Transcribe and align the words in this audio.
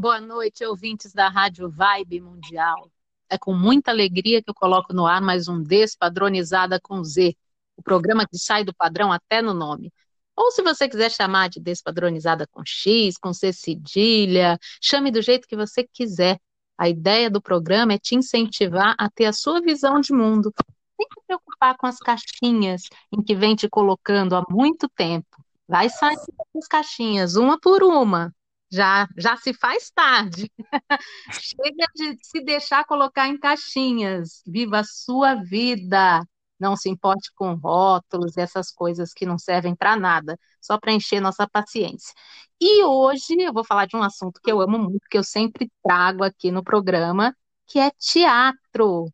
Boa 0.00 0.20
noite, 0.20 0.64
ouvintes 0.64 1.12
da 1.12 1.28
Rádio 1.28 1.68
Vibe 1.68 2.20
Mundial. 2.20 2.88
É 3.28 3.36
com 3.36 3.52
muita 3.52 3.90
alegria 3.90 4.40
que 4.40 4.48
eu 4.48 4.54
coloco 4.54 4.94
no 4.94 5.04
ar 5.08 5.20
mais 5.20 5.48
um 5.48 5.60
Despadronizada 5.60 6.78
com 6.80 7.02
Z, 7.02 7.34
o 7.76 7.82
programa 7.82 8.24
que 8.24 8.38
sai 8.38 8.62
do 8.62 8.72
padrão 8.72 9.10
até 9.10 9.42
no 9.42 9.52
nome. 9.52 9.92
Ou 10.36 10.52
se 10.52 10.62
você 10.62 10.88
quiser 10.88 11.10
chamar 11.10 11.48
de 11.48 11.58
Despadronizada 11.58 12.46
com 12.46 12.62
X, 12.64 13.18
com 13.18 13.32
C 13.32 13.52
cedilha, 13.52 14.56
chame 14.80 15.10
do 15.10 15.20
jeito 15.20 15.48
que 15.48 15.56
você 15.56 15.82
quiser. 15.82 16.38
A 16.78 16.88
ideia 16.88 17.28
do 17.28 17.42
programa 17.42 17.94
é 17.94 17.98
te 17.98 18.14
incentivar 18.14 18.94
a 18.96 19.10
ter 19.10 19.24
a 19.24 19.32
sua 19.32 19.60
visão 19.60 20.00
de 20.00 20.12
mundo, 20.12 20.54
sem 20.96 21.06
se 21.12 21.26
preocupar 21.26 21.76
com 21.76 21.88
as 21.88 21.98
caixinhas 21.98 22.82
em 23.10 23.20
que 23.20 23.34
vem 23.34 23.56
te 23.56 23.68
colocando 23.68 24.36
há 24.36 24.44
muito 24.48 24.88
tempo. 24.90 25.44
Vai 25.66 25.88
sair 25.90 26.14
das 26.54 26.68
caixinhas, 26.68 27.34
uma 27.34 27.58
por 27.58 27.82
uma 27.82 28.32
já, 28.70 29.08
já 29.16 29.36
se 29.36 29.52
faz 29.54 29.90
tarde. 29.90 30.50
Chega 31.32 31.86
de 31.94 32.18
se 32.22 32.40
deixar 32.42 32.84
colocar 32.84 33.28
em 33.28 33.38
caixinhas. 33.38 34.42
Viva 34.46 34.80
a 34.80 34.84
sua 34.84 35.34
vida. 35.34 36.22
Não 36.58 36.76
se 36.76 36.88
importe 36.88 37.30
com 37.34 37.54
rótulos, 37.54 38.36
essas 38.36 38.70
coisas 38.72 39.12
que 39.12 39.24
não 39.24 39.38
servem 39.38 39.76
para 39.76 39.96
nada, 39.96 40.36
só 40.60 40.78
para 40.78 40.92
encher 40.92 41.20
nossa 41.20 41.46
paciência. 41.48 42.12
E 42.60 42.82
hoje 42.84 43.36
eu 43.38 43.52
vou 43.52 43.64
falar 43.64 43.86
de 43.86 43.96
um 43.96 44.02
assunto 44.02 44.40
que 44.42 44.50
eu 44.50 44.60
amo 44.60 44.76
muito, 44.78 45.06
que 45.08 45.16
eu 45.16 45.22
sempre 45.22 45.70
trago 45.84 46.24
aqui 46.24 46.50
no 46.50 46.64
programa, 46.64 47.34
que 47.66 47.78
é 47.78 47.90
teatro. 47.92 49.06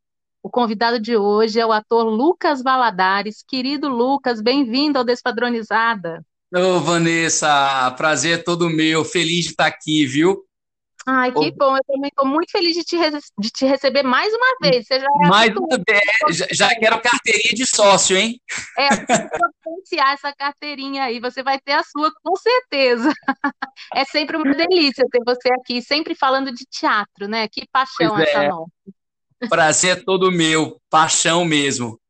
O 0.42 0.50
convidado 0.50 0.98
de 1.00 1.16
hoje 1.16 1.60
é 1.60 1.66
o 1.66 1.72
ator 1.72 2.04
Lucas 2.04 2.62
Valadares. 2.62 3.42
Querido 3.42 3.88
Lucas, 3.88 4.40
bem-vindo 4.40 4.98
ao 4.98 5.04
Despadronizada. 5.04 6.24
Ô, 6.56 6.78
Vanessa, 6.78 7.90
prazer 7.96 8.38
é 8.38 8.42
todo 8.42 8.70
meu, 8.70 9.04
feliz 9.04 9.46
de 9.46 9.50
estar 9.50 9.66
aqui, 9.66 10.06
viu? 10.06 10.44
Ai, 11.04 11.32
que 11.32 11.38
Ô, 11.38 11.52
bom, 11.52 11.76
eu 11.76 11.82
também 11.84 12.08
estou 12.08 12.24
muito 12.24 12.50
feliz 12.52 12.74
de 12.76 12.84
te, 12.84 12.96
de 13.38 13.50
te 13.50 13.66
receber 13.66 14.04
mais 14.04 14.32
uma 14.32 14.56
vez. 14.62 14.86
Você 14.86 15.00
já 15.00 15.06
é 15.06 15.28
mais 15.28 15.54
uma 15.54 15.76
vez, 15.86 16.36
já, 16.38 16.46
já 16.52 16.68
quero 16.68 17.00
carteirinha 17.00 17.54
de 17.54 17.66
sócio, 17.66 18.16
hein? 18.16 18.40
É, 18.78 18.88
potenciar 18.96 20.14
essa 20.14 20.32
carteirinha 20.32 21.02
aí, 21.02 21.18
você 21.18 21.42
vai 21.42 21.58
ter 21.58 21.72
a 21.72 21.82
sua 21.82 22.12
com 22.22 22.36
certeza. 22.36 23.12
É 23.92 24.04
sempre 24.04 24.36
uma 24.36 24.54
delícia 24.54 25.04
ter 25.10 25.20
você 25.24 25.52
aqui, 25.52 25.82
sempre 25.82 26.14
falando 26.14 26.52
de 26.52 26.64
teatro, 26.64 27.28
né? 27.28 27.48
Que 27.48 27.66
paixão 27.72 28.14
pois 28.14 28.28
essa 28.28 28.44
é. 28.44 28.48
nossa. 28.48 28.70
Prazer 29.48 29.98
é 29.98 30.00
todo 30.00 30.30
meu, 30.30 30.80
paixão 30.88 31.44
mesmo. 31.44 32.00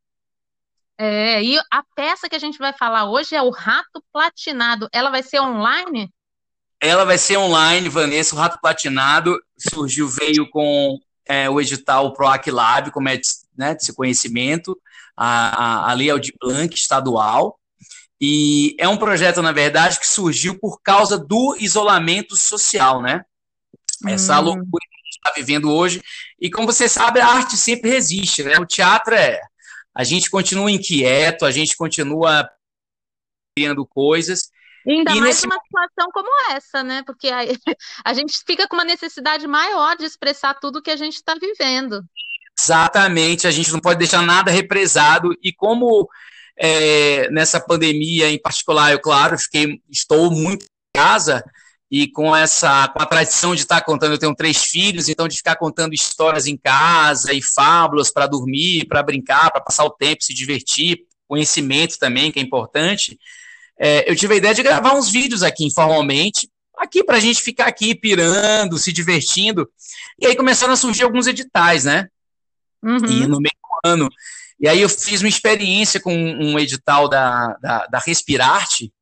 É, 0.96 1.42
e 1.42 1.58
a 1.70 1.82
peça 1.96 2.28
que 2.28 2.36
a 2.36 2.38
gente 2.38 2.58
vai 2.58 2.72
falar 2.72 3.10
hoje 3.10 3.34
é 3.34 3.42
o 3.42 3.50
Rato 3.50 4.02
Platinado. 4.12 4.88
Ela 4.92 5.10
vai 5.10 5.22
ser 5.22 5.40
online? 5.40 6.08
Ela 6.80 7.04
vai 7.04 7.18
ser 7.18 7.36
online, 7.36 7.88
Vanessa. 7.88 8.34
O 8.34 8.38
Rato 8.38 8.58
Platinado 8.60 9.36
surgiu, 9.58 10.08
veio 10.08 10.48
com 10.50 10.98
é, 11.26 11.48
o 11.50 11.60
edital 11.60 12.12
PROAC 12.12 12.50
Lab, 12.50 12.90
como 12.90 13.08
é 13.08 13.16
de, 13.16 13.26
né, 13.56 13.74
de 13.74 13.92
conhecimento, 13.92 14.78
a, 15.16 15.86
a, 15.86 15.90
a 15.90 15.94
Lei 15.94 16.10
Aldir 16.10 16.34
Blanc 16.40 16.74
estadual. 16.74 17.58
E 18.20 18.76
é 18.78 18.88
um 18.88 18.96
projeto, 18.96 19.42
na 19.42 19.52
verdade, 19.52 19.98
que 19.98 20.06
surgiu 20.06 20.58
por 20.58 20.80
causa 20.80 21.18
do 21.18 21.56
isolamento 21.58 22.36
social, 22.36 23.02
né? 23.02 23.24
Essa 24.06 24.40
hum. 24.40 24.44
loucura 24.44 24.86
que 24.88 24.96
a 24.96 25.04
gente 25.04 25.16
está 25.16 25.32
vivendo 25.34 25.72
hoje. 25.72 26.00
E 26.40 26.50
como 26.50 26.66
você 26.66 26.88
sabe, 26.88 27.20
a 27.20 27.26
arte 27.26 27.56
sempre 27.56 27.90
resiste, 27.90 28.44
né? 28.44 28.58
O 28.58 28.66
teatro 28.66 29.14
é 29.14 29.40
a 29.94 30.02
gente 30.04 30.30
continua 30.30 30.70
inquieto, 30.70 31.44
a 31.44 31.50
gente 31.50 31.76
continua 31.76 32.48
criando 33.56 33.86
coisas. 33.86 34.50
Ainda 34.86 35.12
e 35.12 35.20
mais 35.20 35.36
nesse... 35.36 35.46
uma 35.46 35.58
situação 35.60 36.10
como 36.12 36.28
essa, 36.52 36.82
né? 36.82 37.02
Porque 37.06 37.28
a, 37.28 37.40
a 38.04 38.12
gente 38.12 38.42
fica 38.46 38.66
com 38.68 38.76
uma 38.76 38.84
necessidade 38.84 39.46
maior 39.46 39.96
de 39.96 40.04
expressar 40.04 40.54
tudo 40.54 40.82
que 40.82 40.90
a 40.90 40.96
gente 40.96 41.14
está 41.14 41.34
vivendo. 41.34 42.02
Exatamente, 42.58 43.46
a 43.46 43.50
gente 43.50 43.72
não 43.72 43.80
pode 43.80 43.98
deixar 43.98 44.22
nada 44.22 44.50
represado. 44.50 45.36
E 45.42 45.52
como 45.52 46.08
é, 46.56 47.28
nessa 47.30 47.60
pandemia 47.60 48.30
em 48.30 48.40
particular, 48.40 48.92
eu, 48.92 49.00
claro, 49.00 49.38
fiquei, 49.38 49.80
estou 49.90 50.30
muito 50.30 50.64
em 50.64 51.00
casa, 51.00 51.42
e 51.96 52.08
com 52.08 52.34
essa 52.34 52.88
com 52.88 53.00
a 53.00 53.06
tradição 53.06 53.54
de 53.54 53.60
estar 53.60 53.80
contando, 53.82 54.14
eu 54.14 54.18
tenho 54.18 54.34
três 54.34 54.64
filhos, 54.64 55.08
então 55.08 55.28
de 55.28 55.36
ficar 55.36 55.54
contando 55.54 55.94
histórias 55.94 56.44
em 56.44 56.56
casa 56.56 57.32
e 57.32 57.40
fábulas 57.40 58.10
para 58.10 58.26
dormir, 58.26 58.88
para 58.88 59.00
brincar, 59.00 59.48
para 59.52 59.60
passar 59.60 59.84
o 59.84 59.90
tempo, 59.90 60.24
se 60.24 60.34
divertir, 60.34 61.06
conhecimento 61.28 61.96
também, 61.96 62.32
que 62.32 62.40
é 62.40 62.42
importante. 62.42 63.16
É, 63.78 64.10
eu 64.10 64.16
tive 64.16 64.34
a 64.34 64.36
ideia 64.38 64.52
de 64.52 64.64
gravar 64.64 64.92
uns 64.94 65.08
vídeos 65.08 65.44
aqui 65.44 65.64
informalmente, 65.64 66.50
aqui 66.76 67.04
para 67.04 67.18
a 67.18 67.20
gente 67.20 67.40
ficar 67.40 67.68
aqui 67.68 67.94
pirando, 67.94 68.76
se 68.76 68.92
divertindo. 68.92 69.70
E 70.18 70.26
aí 70.26 70.34
começaram 70.34 70.72
a 70.72 70.76
surgir 70.76 71.04
alguns 71.04 71.28
editais, 71.28 71.84
né? 71.84 72.08
Uhum. 72.82 73.06
E 73.06 73.26
no 73.28 73.38
meio 73.38 73.54
do 73.62 73.88
ano. 73.88 74.08
E 74.58 74.66
aí 74.66 74.80
eu 74.80 74.88
fiz 74.88 75.20
uma 75.20 75.28
experiência 75.28 76.00
com 76.00 76.12
um 76.12 76.58
edital 76.58 77.08
da, 77.08 77.56
da, 77.62 77.86
da 77.86 77.98
Respirarte, 78.00 78.92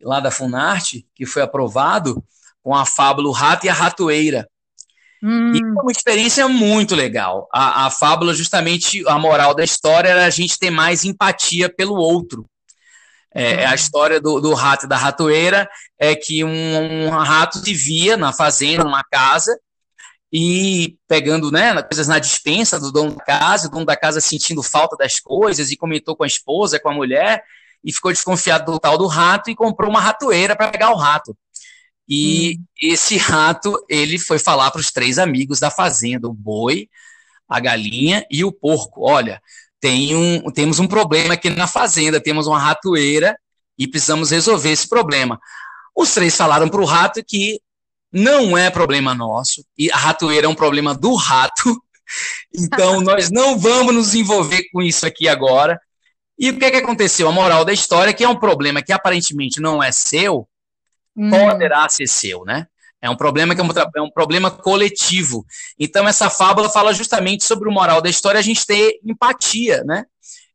lá 0.00 0.18
da 0.18 0.32
Funarte, 0.32 1.06
que 1.14 1.24
foi 1.24 1.42
aprovado, 1.42 2.20
com 2.62 2.74
a 2.74 2.86
fábula 2.86 3.28
O 3.28 3.32
Rato 3.32 3.66
e 3.66 3.68
a 3.68 3.74
Ratoeira. 3.74 4.48
Hum. 5.22 5.52
E 5.54 5.58
é 5.58 5.82
uma 5.82 5.92
experiência 5.92 6.48
muito 6.48 6.94
legal. 6.94 7.48
A, 7.52 7.86
a 7.86 7.90
fábula, 7.90 8.34
justamente, 8.34 9.02
a 9.06 9.18
moral 9.18 9.54
da 9.54 9.62
história 9.62 10.08
era 10.08 10.26
a 10.26 10.30
gente 10.30 10.58
ter 10.58 10.70
mais 10.70 11.04
empatia 11.04 11.72
pelo 11.72 11.94
outro. 11.94 12.44
É, 13.34 13.62
é 13.62 13.66
a 13.66 13.74
história 13.74 14.20
do, 14.20 14.40
do, 14.40 14.52
rato 14.52 14.84
e 14.84 14.88
da 14.88 14.96
ratoeira 14.96 15.68
é 15.98 16.14
que 16.14 16.44
um, 16.44 17.06
um 17.06 17.08
rato 17.08 17.62
vivia 17.62 18.16
na 18.16 18.32
fazenda, 18.32 18.84
numa 18.84 19.02
casa, 19.04 19.56
e 20.30 20.96
pegando 21.08 21.50
né, 21.50 21.80
coisas 21.82 22.08
na 22.08 22.18
dispensa 22.18 22.78
do 22.78 22.90
dono 22.90 23.14
da 23.14 23.24
casa, 23.24 23.68
o 23.68 23.70
dono 23.70 23.86
da 23.86 23.96
casa 23.96 24.20
sentindo 24.20 24.62
falta 24.62 24.96
das 24.96 25.20
coisas, 25.20 25.70
e 25.70 25.76
comentou 25.76 26.16
com 26.16 26.24
a 26.24 26.26
esposa, 26.26 26.80
com 26.80 26.90
a 26.90 26.94
mulher, 26.94 27.42
e 27.84 27.92
ficou 27.92 28.12
desconfiado 28.12 28.70
do 28.70 28.78
tal 28.78 28.98
do 28.98 29.06
rato 29.06 29.50
e 29.50 29.54
comprou 29.54 29.90
uma 29.90 30.00
ratoeira 30.00 30.56
para 30.56 30.70
pegar 30.70 30.90
o 30.90 30.96
rato. 30.96 31.36
E 32.08 32.56
hum. 32.58 32.64
esse 32.80 33.16
rato, 33.16 33.76
ele 33.88 34.18
foi 34.18 34.38
falar 34.38 34.70
para 34.70 34.80
os 34.80 34.88
três 34.88 35.18
amigos 35.18 35.60
da 35.60 35.70
fazenda, 35.70 36.28
o 36.28 36.32
boi, 36.32 36.88
a 37.48 37.60
galinha 37.60 38.26
e 38.30 38.44
o 38.44 38.52
porco. 38.52 39.08
Olha, 39.08 39.40
tem 39.80 40.14
um, 40.14 40.50
temos 40.52 40.78
um 40.78 40.86
problema 40.86 41.34
aqui 41.34 41.50
na 41.50 41.66
fazenda, 41.66 42.20
temos 42.20 42.46
uma 42.46 42.58
ratoeira 42.58 43.36
e 43.78 43.88
precisamos 43.88 44.30
resolver 44.30 44.70
esse 44.70 44.88
problema. 44.88 45.38
Os 45.94 46.14
três 46.14 46.36
falaram 46.36 46.68
para 46.68 46.80
o 46.80 46.86
rato 46.86 47.22
que 47.26 47.60
não 48.12 48.56
é 48.56 48.70
problema 48.70 49.14
nosso, 49.14 49.64
e 49.76 49.90
a 49.90 49.96
ratoeira 49.96 50.46
é 50.46 50.48
um 50.48 50.54
problema 50.54 50.94
do 50.94 51.14
rato, 51.14 51.82
então 52.54 53.00
nós 53.02 53.30
não 53.30 53.58
vamos 53.58 53.94
nos 53.94 54.14
envolver 54.14 54.62
com 54.72 54.82
isso 54.82 55.06
aqui 55.06 55.28
agora. 55.28 55.80
E 56.38 56.50
o 56.50 56.58
que, 56.58 56.64
é 56.64 56.70
que 56.70 56.76
aconteceu? 56.78 57.28
A 57.28 57.32
moral 57.32 57.64
da 57.64 57.72
história 57.72 58.10
é 58.10 58.12
que 58.12 58.24
é 58.24 58.28
um 58.28 58.38
problema 58.38 58.82
que 58.82 58.92
aparentemente 58.92 59.60
não 59.60 59.82
é 59.82 59.92
seu, 59.92 60.48
hum. 61.16 61.30
poderá 61.30 61.88
ser 61.88 62.06
seu, 62.06 62.44
né? 62.44 62.66
É 63.00 63.10
um 63.10 63.16
problema 63.16 63.52
que 63.52 63.60
é 63.60 63.64
um, 63.64 63.68
é 63.96 64.00
um, 64.00 64.10
problema 64.10 64.48
coletivo. 64.48 65.44
Então, 65.76 66.06
essa 66.06 66.30
fábula 66.30 66.70
fala 66.70 66.94
justamente 66.94 67.44
sobre 67.44 67.68
o 67.68 67.72
moral 67.72 68.00
da 68.00 68.08
história, 68.08 68.38
a 68.38 68.42
gente 68.42 68.64
ter 68.64 69.00
empatia, 69.04 69.82
né? 69.84 70.04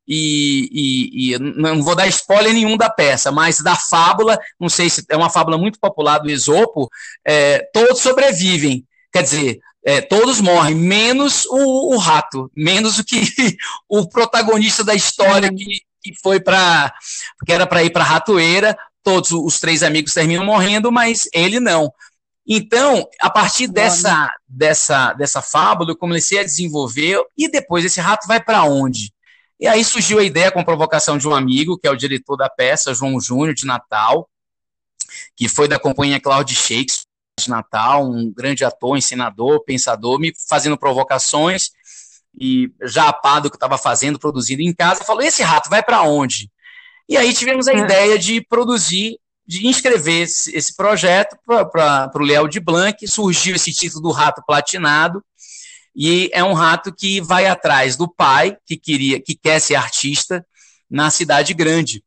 E, 0.08 0.70
e, 0.72 1.34
e, 1.34 1.40
não 1.40 1.84
vou 1.84 1.94
dar 1.94 2.08
spoiler 2.08 2.54
nenhum 2.54 2.78
da 2.78 2.90
peça, 2.90 3.30
mas 3.30 3.60
da 3.60 3.76
fábula, 3.76 4.40
não 4.58 4.70
sei 4.70 4.90
se 4.90 5.04
é 5.10 5.18
uma 5.18 5.30
fábula 5.30 5.58
muito 5.58 5.78
popular 5.78 6.20
do 6.20 6.30
Esopo, 6.30 6.90
é, 7.26 7.60
todos 7.74 8.00
sobrevivem. 8.00 8.86
Quer 9.12 9.24
dizer, 9.24 9.60
é, 9.86 10.00
todos 10.00 10.40
morrem, 10.40 10.76
menos 10.76 11.46
o, 11.48 11.96
o, 11.96 11.98
rato, 11.98 12.50
menos 12.56 12.98
o 13.00 13.04
que 13.04 13.22
o 13.90 14.08
protagonista 14.08 14.82
da 14.86 14.96
história 14.96 15.50
que, 15.50 15.82
que 16.02 16.14
foi 16.22 16.40
para 16.40 16.94
que 17.46 17.52
era 17.52 17.68
para 17.68 17.84
ir 17.84 17.90
para 17.90 18.04
a 18.04 18.08
ratoeira, 18.08 18.78
todos 19.08 19.32
os 19.32 19.58
três 19.58 19.84
amigos 19.84 20.14
terminam 20.14 20.44
morrendo, 20.44 20.92
mas 20.92 21.30
ele 21.34 21.62
não. 21.62 21.90
Então, 22.46 23.08
a 23.22 23.30
partir 23.30 23.66
dessa, 23.66 24.30
dessa, 24.46 25.14
dessa 25.14 25.42
fábula, 25.42 25.92
eu 25.92 25.96
comecei 25.96 26.40
a 26.40 26.44
desenvolver, 26.44 27.18
e 27.38 27.50
depois 27.50 27.86
esse 27.86 28.02
rato 28.02 28.28
vai 28.28 28.44
para 28.44 28.66
onde? 28.66 29.14
E 29.58 29.66
aí 29.66 29.82
surgiu 29.86 30.20
a 30.20 30.26
ideia 30.26 30.52
com 30.52 30.60
a 30.60 30.66
provocação 30.66 31.18
de 31.18 31.26
um 31.26 31.34
amigo, 31.34 31.78
que 31.78 31.88
é 31.88 31.90
o 31.90 31.96
diretor 31.96 32.36
da 32.36 32.50
peça, 32.50 32.94
João 32.94 33.18
Júnior, 33.18 33.54
de 33.54 33.66
Natal, 33.66 34.30
que 35.38 35.48
foi 35.48 35.70
da 35.70 35.80
companhia 35.80 36.20
Cloud 36.20 36.54
Shakespeare, 36.54 37.06
de 37.40 37.50
Natal, 37.50 38.06
um 38.06 38.30
grande 38.30 38.66
ator, 38.66 38.98
ensinador, 38.98 39.64
pensador, 39.64 40.20
me 40.20 40.34
fazendo 40.50 40.78
provocações 40.78 41.70
e 42.38 42.70
já 42.84 43.08
apado 43.08 43.44
do 43.44 43.52
que 43.52 43.56
estava 43.56 43.78
fazendo, 43.78 44.20
produzindo 44.20 44.62
em 44.62 44.74
casa, 44.74 45.06
falou: 45.06 45.22
esse 45.22 45.44
rato 45.44 45.70
vai 45.70 45.82
para 45.82 46.04
onde? 46.04 46.52
E 47.10 47.16
aí 47.16 47.34
tivemos 47.34 47.68
a 47.68 47.74
é. 47.74 47.78
ideia 47.78 48.20
de 48.20 48.42
produzir, 48.42 49.18
de 49.46 49.66
inscrever 49.66 50.24
esse, 50.24 50.56
esse 50.56 50.76
projeto 50.76 51.38
para 51.46 52.12
o 52.16 52.24
Léo 52.24 52.48
de 52.48 52.60
Blanc, 52.60 53.08
surgiu 53.08 53.56
esse 53.56 53.72
título 53.72 54.02
do 54.04 54.12
Rato 54.12 54.44
Platinado, 54.46 55.24
e 55.96 56.30
é 56.34 56.44
um 56.44 56.54
rato 56.54 56.94
que 56.94 57.20
vai 57.22 57.48
atrás 57.48 57.96
do 57.96 58.08
pai, 58.08 58.56
que 58.66 58.78
queria, 58.78 59.20
que 59.20 59.36
quer 59.36 59.60
ser 59.60 59.76
artista 59.76 60.46
na 60.90 61.10
cidade 61.10 61.54
grande. 61.54 62.04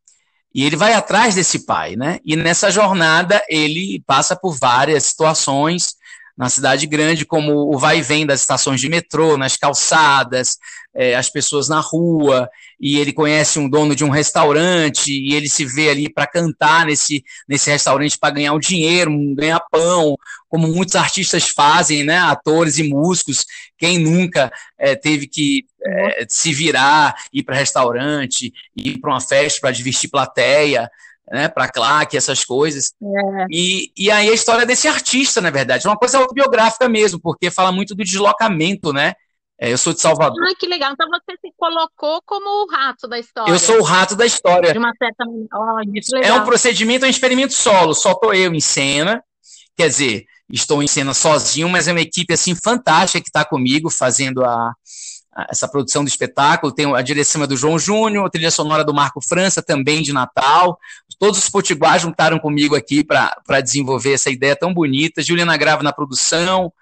E 0.55 0.65
ele 0.65 0.77
vai 0.77 0.93
atrás 0.93 1.35
desse 1.35 1.65
pai, 1.65 1.97
né? 1.97 2.19
E 2.25 2.37
nessa 2.37 2.71
jornada 2.71 3.43
ele 3.49 4.03
passa 4.07 4.37
por 4.37 4.57
várias 4.57 5.05
situações 5.05 5.95
na 6.41 6.49
cidade 6.49 6.87
grande, 6.87 7.27
como 7.27 7.53
o 7.71 7.77
vai 7.77 7.99
e 7.99 8.03
vem 8.03 8.25
das 8.25 8.41
estações 8.41 8.81
de 8.81 8.89
metrô, 8.89 9.37
nas 9.37 9.59
calçadas, 9.59 10.57
é, 10.95 11.15
as 11.15 11.29
pessoas 11.29 11.69
na 11.69 11.81
rua, 11.81 12.49
e 12.81 12.97
ele 12.97 13.13
conhece 13.13 13.59
um 13.59 13.69
dono 13.69 13.95
de 13.95 14.07
um 14.07 14.09
restaurante, 14.09 15.13
e 15.13 15.35
ele 15.35 15.51
se 15.51 15.67
vê 15.67 15.91
ali 15.91 16.11
para 16.11 16.27
cantar 16.27 16.87
nesse, 16.87 17.23
nesse 17.47 17.69
restaurante 17.71 18.19
para 18.19 18.33
ganhar 18.33 18.55
um 18.55 18.59
dinheiro, 18.59 19.11
um 19.11 19.35
ganhar 19.35 19.61
pão, 19.71 20.17
como 20.49 20.67
muitos 20.67 20.97
artistas 20.97 21.51
fazem, 21.51 22.05
né? 22.05 22.17
Atores 22.17 22.79
e 22.79 22.85
músicos. 22.85 23.45
Quem 23.77 23.99
nunca 23.99 24.51
é, 24.79 24.97
teve 24.97 25.27
que 25.27 25.67
é, 25.85 26.25
se 26.27 26.55
virar, 26.55 27.17
ir 27.35 27.43
para 27.43 27.55
restaurante, 27.55 28.51
ir 28.75 28.99
para 28.99 29.11
uma 29.11 29.21
festa 29.21 29.61
para 29.61 29.73
divertir 29.73 30.09
plateia 30.09 30.91
né, 31.31 31.49
para 31.49 31.69
claque, 31.69 32.17
essas 32.17 32.45
coisas. 32.45 32.93
É. 33.03 33.47
E, 33.51 33.93
e 33.97 34.11
aí 34.11 34.29
a 34.29 34.35
história 34.35 34.67
desse 34.67 34.89
artista, 34.89 35.41
na 35.41 35.51
verdade, 35.51 35.87
é 35.87 35.91
uma 35.91 35.97
coisa 35.97 36.19
autobiográfica 36.19 36.89
mesmo, 36.89 37.21
porque 37.21 37.51
fala 37.51 37.73
muito 37.73 37.95
do 37.95 38.05
deslocamento, 38.05 38.93
né? 38.93 39.15
É, 39.63 39.71
eu 39.71 39.77
sou 39.77 39.93
de 39.93 40.01
Salvador. 40.01 40.43
Ah, 40.49 40.55
que 40.59 40.67
legal. 40.67 40.93
Então 40.93 41.07
você 41.11 41.37
se 41.39 41.53
colocou 41.55 42.23
como 42.25 42.65
o 42.65 42.67
rato 42.67 43.07
da 43.07 43.19
história. 43.19 43.53
Eu 43.53 43.59
sou 43.59 43.79
o 43.79 43.83
rato 43.83 44.17
da 44.17 44.25
história. 44.25 44.73
De 44.73 44.79
uma 44.79 44.93
certa 44.97 45.23
oh, 45.27 46.17
É 46.17 46.33
um 46.33 46.45
procedimento, 46.45 47.05
é 47.05 47.09
um 47.09 47.11
experimento 47.11 47.53
solo. 47.53 47.93
Só 47.93 48.13
estou 48.13 48.33
eu 48.33 48.55
em 48.55 48.61
cena. 48.61 49.23
Quer 49.77 49.89
dizer, 49.89 50.25
estou 50.51 50.83
em 50.83 50.87
cena 50.87 51.13
sozinho, 51.13 51.69
mas 51.69 51.89
é 51.89 51.93
uma 51.93 52.01
equipe 52.01 52.33
assim 52.33 52.55
fantástica 52.55 53.23
que 53.23 53.29
está 53.29 53.45
comigo 53.45 53.91
fazendo 53.91 54.43
a, 54.43 54.73
essa 55.51 55.69
produção 55.69 56.05
do 56.05 56.09
espetáculo. 56.09 56.73
Tem 56.73 56.93
a 56.95 57.03
direção 57.03 57.43
é 57.43 57.47
do 57.47 57.57
João 57.57 57.79
Júnior, 57.79 58.27
a 58.27 58.31
trilha 58.31 58.51
sonora 58.51 58.85
do 58.85 58.95
Marco 58.95 59.21
França, 59.21 59.63
também 59.63 60.03
de 60.03 60.13
Natal. 60.13 60.79
Todos 61.21 61.39
os 61.39 61.51
potiguars 61.51 62.01
juntaram 62.01 62.39
comigo 62.39 62.75
aqui 62.75 63.05
para 63.05 63.61
desenvolver 63.61 64.15
essa 64.15 64.31
ideia 64.31 64.57
tão 64.57 64.73
bonita. 64.73 65.23
Juliana 65.23 65.55
Grava 65.55 65.83
na 65.83 65.93
produção, 65.93 66.73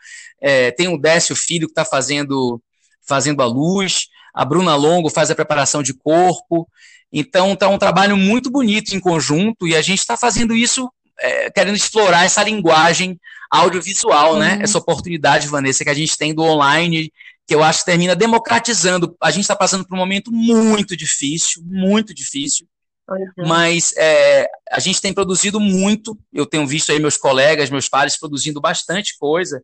é, 0.41 0.71
tem 0.71 0.87
o 0.87 0.97
Décio 0.97 1.35
Filho 1.35 1.67
que 1.67 1.73
está 1.73 1.85
fazendo, 1.85 2.63
fazendo 3.05 3.43
a 3.43 3.47
luz, 3.47 4.07
a 4.33 4.45
Bruna 4.45 4.77
Longo 4.77 5.11
faz 5.11 5.29
a 5.29 5.35
preparação 5.35 5.83
de 5.83 5.93
corpo. 5.93 6.69
Então, 7.13 7.55
está 7.55 7.69
um 7.69 7.79
trabalho 7.79 8.17
muito 8.17 8.49
bonito 8.49 8.95
em 8.95 9.01
conjunto 9.01 9.67
e 9.67 9.75
a 9.75 9.83
gente 9.83 9.99
está 9.99 10.17
fazendo 10.17 10.55
isso 10.55 10.89
é, 11.19 11.51
querendo 11.51 11.75
explorar 11.75 12.25
essa 12.25 12.45
linguagem 12.45 13.19
audiovisual, 13.51 14.37
né? 14.37 14.53
uhum. 14.53 14.59
né? 14.59 14.63
Essa 14.63 14.79
oportunidade, 14.79 15.49
Vanessa, 15.49 15.83
que 15.83 15.91
a 15.91 15.95
gente 15.95 16.17
tem 16.17 16.33
do 16.33 16.45
online 16.45 17.13
que 17.45 17.55
eu 17.57 17.63
acho 17.65 17.81
que 17.81 17.87
termina 17.87 18.15
democratizando. 18.15 19.17
A 19.21 19.33
gente 19.33 19.43
está 19.43 19.57
passando 19.57 19.85
por 19.85 19.97
um 19.97 19.99
momento 19.99 20.31
muito 20.31 20.95
difícil, 20.95 21.63
muito 21.65 22.15
difícil, 22.15 22.69
é. 23.17 23.47
mas 23.47 23.95
é, 23.97 24.47
a 24.71 24.79
gente 24.79 25.01
tem 25.01 25.13
produzido 25.13 25.59
muito. 25.59 26.19
Eu 26.33 26.47
tenho 26.47 26.67
visto 26.67 26.93
aí 26.93 26.99
meus 26.99 27.17
colegas, 27.17 27.71
meus 27.71 27.89
pares 27.89 28.19
produzindo 28.19 28.61
bastante 28.61 29.17
coisa. 29.19 29.63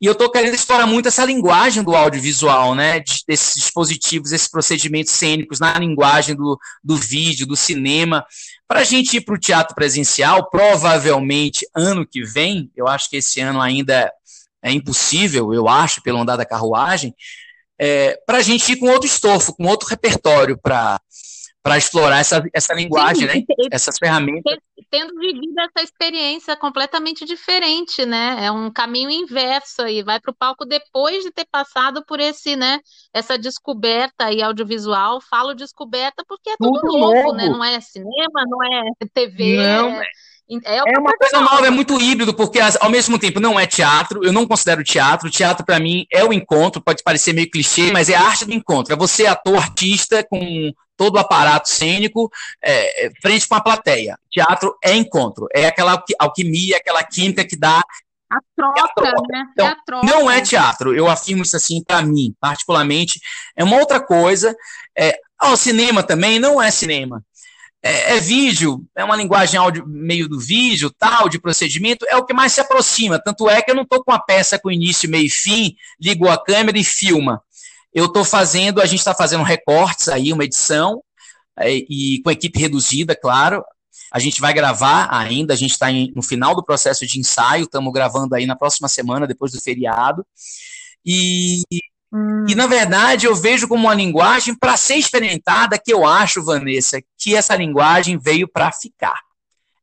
E 0.00 0.06
eu 0.06 0.12
estou 0.12 0.30
querendo 0.30 0.54
explorar 0.54 0.86
muito 0.86 1.08
essa 1.08 1.26
linguagem 1.26 1.82
do 1.82 1.94
audiovisual, 1.94 2.74
né? 2.74 3.02
Desses 3.28 3.54
dispositivos, 3.54 4.32
esses 4.32 4.48
procedimentos 4.48 5.12
cênicos 5.12 5.60
na 5.60 5.78
linguagem 5.78 6.34
do, 6.34 6.58
do 6.82 6.96
vídeo, 6.96 7.46
do 7.46 7.54
cinema. 7.54 8.24
Para 8.66 8.80
a 8.80 8.84
gente 8.84 9.18
ir 9.18 9.20
para 9.20 9.34
o 9.34 9.38
teatro 9.38 9.74
presencial, 9.74 10.48
provavelmente 10.48 11.68
ano 11.76 12.06
que 12.06 12.24
vem, 12.24 12.70
eu 12.74 12.88
acho 12.88 13.10
que 13.10 13.16
esse 13.16 13.40
ano 13.40 13.60
ainda 13.60 14.10
é 14.62 14.72
impossível, 14.72 15.52
eu 15.52 15.68
acho, 15.68 16.02
pelo 16.02 16.18
andar 16.18 16.36
da 16.36 16.46
carruagem, 16.46 17.14
é, 17.78 18.18
para 18.26 18.38
a 18.38 18.42
gente 18.42 18.72
ir 18.72 18.76
com 18.76 18.88
outro 18.88 19.06
estofo, 19.06 19.54
com 19.54 19.66
outro 19.66 19.88
repertório 19.88 20.58
para 20.58 21.00
para 21.62 21.76
explorar 21.76 22.20
essa, 22.20 22.42
essa 22.54 22.74
linguagem, 22.74 23.28
Sim, 23.28 23.38
né? 23.38 23.66
essas 23.70 23.98
ferramentas. 23.98 24.56
Tendo 24.90 25.14
vivido 25.18 25.54
essa 25.60 25.84
experiência 25.84 26.56
completamente 26.56 27.24
diferente, 27.24 28.04
né? 28.04 28.38
É 28.40 28.50
um 28.50 28.72
caminho 28.72 29.10
inverso 29.10 29.82
aí, 29.82 30.02
vai 30.02 30.18
para 30.18 30.30
o 30.30 30.34
palco 30.34 30.64
depois 30.64 31.22
de 31.22 31.30
ter 31.30 31.46
passado 31.50 32.04
por 32.04 32.18
esse, 32.18 32.56
né? 32.56 32.80
Essa 33.12 33.38
descoberta 33.38 34.24
aí 34.24 34.42
audiovisual. 34.42 35.20
Falo 35.20 35.54
descoberta 35.54 36.24
porque 36.26 36.50
é 36.50 36.56
tudo, 36.58 36.80
tudo 36.80 36.98
novo, 36.98 37.14
novo, 37.14 37.32
né? 37.34 37.48
Não 37.48 37.62
é 37.62 37.80
cinema, 37.80 38.44
não 38.46 38.64
é 38.64 38.90
TV. 39.12 39.56
Não, 39.58 39.90
é... 39.90 40.04
É, 40.04 40.29
é 40.66 40.98
uma 40.98 41.12
coisa 41.16 41.40
nova, 41.40 41.66
é 41.66 41.70
muito 41.70 42.00
híbrido, 42.00 42.34
porque 42.34 42.58
ao 42.80 42.90
mesmo 42.90 43.18
tempo 43.18 43.38
não 43.38 43.58
é 43.58 43.66
teatro, 43.66 44.24
eu 44.24 44.32
não 44.32 44.46
considero 44.46 44.82
teatro. 44.82 45.30
Teatro, 45.30 45.64
para 45.64 45.78
mim, 45.78 46.06
é 46.12 46.24
o 46.24 46.32
encontro, 46.32 46.82
pode 46.82 47.04
parecer 47.04 47.32
meio 47.32 47.50
clichê, 47.50 47.92
mas 47.92 48.08
é 48.08 48.16
a 48.16 48.22
arte 48.22 48.44
do 48.44 48.52
encontro. 48.52 48.92
É 48.92 48.96
você, 48.96 49.26
ator, 49.26 49.56
artista, 49.56 50.26
com 50.28 50.72
todo 50.96 51.14
o 51.14 51.18
aparato 51.18 51.70
cênico, 51.70 52.28
é, 52.62 53.06
é 53.06 53.10
frente 53.22 53.46
com 53.46 53.54
a 53.54 53.60
plateia. 53.60 54.18
Teatro 54.30 54.76
é 54.82 54.94
encontro, 54.94 55.46
é 55.54 55.66
aquela 55.66 56.02
alquimia, 56.18 56.76
aquela 56.78 57.02
química 57.04 57.44
que 57.44 57.56
dá. 57.56 57.80
A 58.30 58.38
troca, 58.56 58.80
é 58.80 58.82
a 58.82 58.88
troca. 58.88 59.26
né? 59.28 59.44
Então, 59.52 59.66
é 59.66 59.70
a 59.70 59.76
troca. 59.86 60.06
Não 60.06 60.30
é 60.30 60.40
teatro, 60.40 60.94
eu 60.94 61.08
afirmo 61.08 61.42
isso 61.42 61.56
assim 61.56 61.82
para 61.84 62.02
mim, 62.02 62.34
particularmente. 62.40 63.20
É 63.56 63.62
uma 63.62 63.76
outra 63.78 64.00
coisa. 64.00 64.54
É, 64.98 65.16
o 65.42 65.56
cinema 65.56 66.02
também 66.02 66.38
não 66.38 66.60
é 66.60 66.70
cinema 66.70 67.22
é, 67.82 68.16
é, 68.16 68.20
vídeo, 68.20 68.84
é 68.94 69.02
uma 69.02 69.16
linguagem 69.16 69.58
áudio, 69.58 69.86
meio 69.86 70.28
do 70.28 70.38
vídeo, 70.38 70.90
tal, 70.90 71.28
de 71.28 71.40
procedimento, 71.40 72.04
é 72.08 72.16
o 72.16 72.24
que 72.24 72.34
mais 72.34 72.52
se 72.52 72.60
aproxima. 72.60 73.18
Tanto 73.18 73.48
é 73.48 73.62
que 73.62 73.70
eu 73.70 73.74
não 73.74 73.84
estou 73.84 74.04
com 74.04 74.12
a 74.12 74.18
peça 74.18 74.58
com 74.58 74.70
início, 74.70 75.08
meio 75.08 75.26
e 75.26 75.30
fim, 75.30 75.74
ligo 76.00 76.28
a 76.28 76.42
câmera 76.42 76.78
e 76.78 76.84
filma. 76.84 77.42
Eu 77.92 78.06
estou 78.06 78.24
fazendo, 78.24 78.80
a 78.80 78.86
gente 78.86 78.98
está 78.98 79.14
fazendo 79.14 79.42
recortes 79.42 80.08
aí, 80.08 80.32
uma 80.32 80.44
edição, 80.44 81.02
é, 81.58 81.74
e 81.74 82.20
com 82.22 82.30
equipe 82.30 82.58
reduzida, 82.58 83.16
claro. 83.16 83.64
A 84.12 84.18
gente 84.18 84.40
vai 84.40 84.52
gravar 84.52 85.08
ainda, 85.10 85.54
a 85.54 85.56
gente 85.56 85.70
está 85.70 85.86
no 86.14 86.22
final 86.22 86.54
do 86.54 86.64
processo 86.64 87.06
de 87.06 87.18
ensaio, 87.18 87.64
estamos 87.64 87.92
gravando 87.92 88.34
aí 88.34 88.44
na 88.44 88.56
próxima 88.56 88.88
semana, 88.88 89.26
depois 89.26 89.52
do 89.52 89.60
feriado. 89.60 90.26
E 91.04 91.62
Hum. 92.12 92.44
E, 92.48 92.54
na 92.54 92.66
verdade, 92.66 93.26
eu 93.26 93.34
vejo 93.34 93.68
como 93.68 93.84
uma 93.84 93.94
linguagem 93.94 94.54
para 94.54 94.76
ser 94.76 94.96
experimentada, 94.96 95.78
que 95.78 95.92
eu 95.92 96.04
acho, 96.04 96.44
Vanessa, 96.44 97.00
que 97.16 97.36
essa 97.36 97.54
linguagem 97.54 98.18
veio 98.18 98.48
para 98.48 98.72
ficar. 98.72 99.18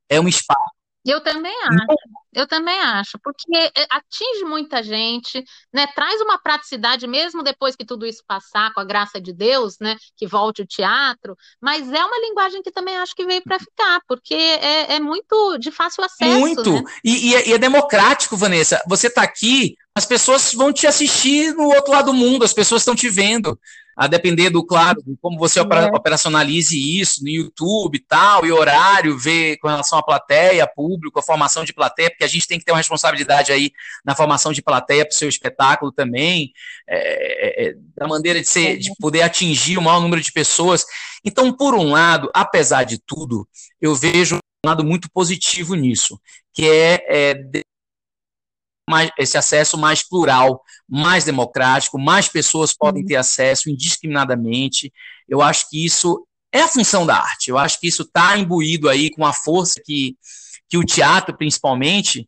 É 0.09 0.19
um 0.19 0.27
espaço. 0.27 0.71
Eu 1.05 1.23
também 1.23 1.55
acho. 1.63 1.85
Eu 2.37 2.45
também 2.45 2.79
acho, 2.79 3.17
porque 3.23 3.57
é, 3.57 3.87
atinge 3.89 4.45
muita 4.45 4.83
gente, 4.83 5.43
né? 5.73 5.87
Traz 5.87 6.21
uma 6.21 6.37
praticidade 6.37 7.07
mesmo 7.07 7.41
depois 7.41 7.75
que 7.75 7.83
tudo 7.83 8.05
isso 8.05 8.21
passar, 8.27 8.71
com 8.75 8.79
a 8.79 8.83
graça 8.83 9.19
de 9.19 9.33
Deus, 9.33 9.77
né? 9.81 9.95
Que 10.15 10.27
volte 10.27 10.61
o 10.61 10.67
teatro, 10.67 11.35
mas 11.59 11.91
é 11.91 12.05
uma 12.05 12.19
linguagem 12.19 12.61
que 12.61 12.71
também 12.71 12.95
acho 12.95 13.15
que 13.15 13.25
veio 13.25 13.41
para 13.41 13.57
ficar, 13.57 14.01
porque 14.07 14.35
é, 14.35 14.97
é, 14.97 14.99
muito 14.99 15.57
de 15.57 15.71
fácil 15.71 16.03
acesso. 16.03 16.39
Muito, 16.39 16.73
né? 16.73 16.83
e, 17.03 17.31
e, 17.31 17.35
é, 17.35 17.49
e 17.49 17.53
é 17.53 17.57
democrático, 17.57 18.37
Vanessa. 18.37 18.83
Você 18.87 19.07
está 19.07 19.23
aqui, 19.23 19.75
as 19.95 20.05
pessoas 20.05 20.53
vão 20.53 20.71
te 20.71 20.85
assistir 20.85 21.55
no 21.55 21.63
outro 21.63 21.91
lado 21.91 22.11
do 22.11 22.13
mundo, 22.13 22.45
as 22.45 22.53
pessoas 22.53 22.83
estão 22.83 22.95
te 22.95 23.09
vendo. 23.09 23.59
A 23.97 24.05
depender 24.05 24.51
do, 24.51 24.63
claro, 24.63 25.01
de 25.01 25.17
como 25.19 25.39
você 25.39 25.59
é. 25.59 25.63
operacionalize 25.63 26.77
isso 26.77 27.23
no 27.23 27.29
YouTube 27.29 27.95
e 27.95 27.99
tal, 27.99 28.45
e 28.45 28.51
horário, 28.51 29.17
ver 29.17 29.57
com 29.57 29.67
relação 29.67 29.97
à 29.97 30.03
plateia, 30.03 30.67
público, 30.67 31.19
a 31.19 31.23
formação 31.23 31.65
de 31.65 31.73
plateia, 31.73 32.11
porque 32.11 32.23
a 32.23 32.27
gente 32.27 32.47
tem 32.47 32.59
que 32.59 32.65
ter 32.65 32.71
uma 32.71 32.77
responsabilidade 32.77 33.51
aí 33.51 33.71
na 34.05 34.13
formação 34.13 34.53
de 34.53 34.61
plateia 34.61 35.03
para 35.03 35.15
o 35.15 35.17
seu 35.17 35.27
espetáculo 35.27 35.91
também, 35.91 36.51
é, 36.87 36.97
é, 36.97 37.69
é, 37.69 37.73
da 37.95 38.07
maneira 38.07 38.39
de, 38.39 38.47
ser, 38.47 38.77
de 38.77 38.91
poder 38.99 39.23
atingir 39.23 39.79
o 39.79 39.81
maior 39.81 39.99
número 39.99 40.21
de 40.21 40.31
pessoas. 40.31 40.85
Então, 41.25 41.51
por 41.51 41.73
um 41.73 41.91
lado, 41.91 42.29
apesar 42.33 42.83
de 42.83 42.99
tudo, 42.99 43.47
eu 43.81 43.95
vejo 43.95 44.35
um 44.35 44.67
lado 44.67 44.83
muito 44.83 45.09
positivo 45.11 45.73
nisso, 45.73 46.19
que 46.53 46.69
é, 46.69 47.03
é 47.07 47.63
mais, 48.87 49.11
esse 49.17 49.37
acesso 49.37 49.77
mais 49.77 50.07
plural, 50.07 50.61
mais 50.87 51.23
democrático, 51.23 51.99
mais 51.99 52.29
pessoas 52.29 52.73
podem 52.73 53.01
uhum. 53.01 53.07
ter 53.07 53.15
acesso 53.15 53.69
indiscriminadamente. 53.69 54.91
Eu 55.27 55.41
acho 55.41 55.69
que 55.69 55.85
isso 55.85 56.25
é 56.51 56.61
a 56.61 56.67
função 56.67 57.05
da 57.05 57.15
arte. 57.15 57.49
Eu 57.49 57.57
acho 57.57 57.79
que 57.79 57.87
isso 57.87 58.03
está 58.03 58.37
imbuído 58.37 58.89
aí 58.89 59.09
com 59.11 59.25
a 59.25 59.33
força 59.33 59.81
que, 59.83 60.15
que 60.69 60.77
o 60.77 60.85
teatro, 60.85 61.35
principalmente, 61.35 62.27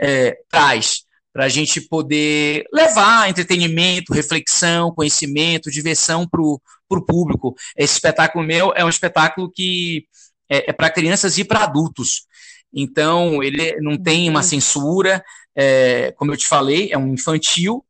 é, 0.00 0.36
traz 0.50 1.04
para 1.32 1.46
a 1.46 1.48
gente 1.48 1.80
poder 1.80 2.64
levar 2.72 3.30
entretenimento, 3.30 4.12
reflexão, 4.12 4.92
conhecimento, 4.92 5.70
diversão 5.70 6.28
para 6.28 6.42
o 6.42 7.06
público. 7.06 7.54
Esse 7.76 7.94
espetáculo 7.94 8.44
meu 8.44 8.72
é 8.76 8.84
um 8.84 8.88
espetáculo 8.88 9.50
que 9.50 10.04
é, 10.50 10.70
é 10.70 10.72
para 10.72 10.90
crianças 10.90 11.38
e 11.38 11.44
para 11.44 11.62
adultos. 11.62 12.26
Então, 12.72 13.42
ele 13.42 13.80
não 13.80 13.96
tem 13.96 14.28
uma 14.28 14.40
uhum. 14.40 14.46
censura, 14.46 15.22
é, 15.54 16.12
como 16.16 16.32
eu 16.32 16.36
te 16.36 16.48
falei, 16.48 16.88
é 16.90 16.98
um 16.98 17.12
infantil, 17.12 17.84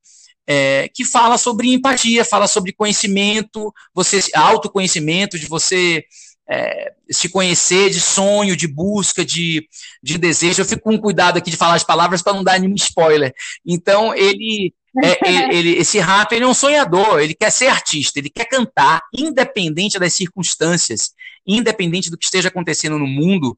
é, 0.47 0.89
que 0.93 1.05
fala 1.05 1.39
sobre 1.39 1.73
empatia, 1.73 2.25
fala 2.25 2.47
sobre 2.47 2.73
conhecimento, 2.73 3.73
você 3.95 4.21
autoconhecimento, 4.35 5.39
de 5.39 5.47
você 5.47 6.05
é, 6.51 6.93
se 7.11 7.29
conhecer, 7.29 7.91
de 7.91 8.01
sonho, 8.01 8.57
de 8.57 8.67
busca, 8.67 9.25
de, 9.25 9.67
de 10.03 10.19
desejo. 10.19 10.61
Eu 10.61 10.67
fico 10.67 10.83
com 10.83 10.99
cuidado 10.99 11.39
aqui 11.39 11.51
de 11.51 11.57
falar 11.57 11.75
as 11.75 11.85
palavras 11.85 12.23
para 12.23 12.35
não 12.35 12.45
dar 12.45 12.59
nenhum 12.59 12.75
spoiler. 12.75 13.33
Então, 13.65 14.15
ele, 14.15 14.75
é, 15.03 15.19
ele, 15.29 15.57
ele, 15.57 15.79
esse 15.79 15.99
rato 15.99 16.35
ele 16.35 16.45
é 16.45 16.49
um 16.49 16.55
sonhador, 16.55 17.21
ele 17.21 17.35
quer 17.35 17.51
ser 17.51 17.69
artista, 17.69 18.19
ele 18.19 18.31
quer 18.31 18.47
cantar, 18.47 19.01
independente 19.17 19.99
das 19.99 20.15
circunstâncias, 20.15 21.13
independente 21.47 22.11
do 22.11 22.19
que 22.19 22.25
esteja 22.25 22.49
acontecendo 22.49 22.99
no 22.99 23.07
mundo, 23.07 23.57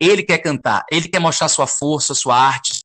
ele 0.00 0.22
quer 0.22 0.38
cantar, 0.38 0.84
ele 0.90 1.08
quer 1.08 1.18
mostrar 1.18 1.48
sua 1.48 1.66
força, 1.66 2.14
sua 2.14 2.36
arte, 2.36 2.84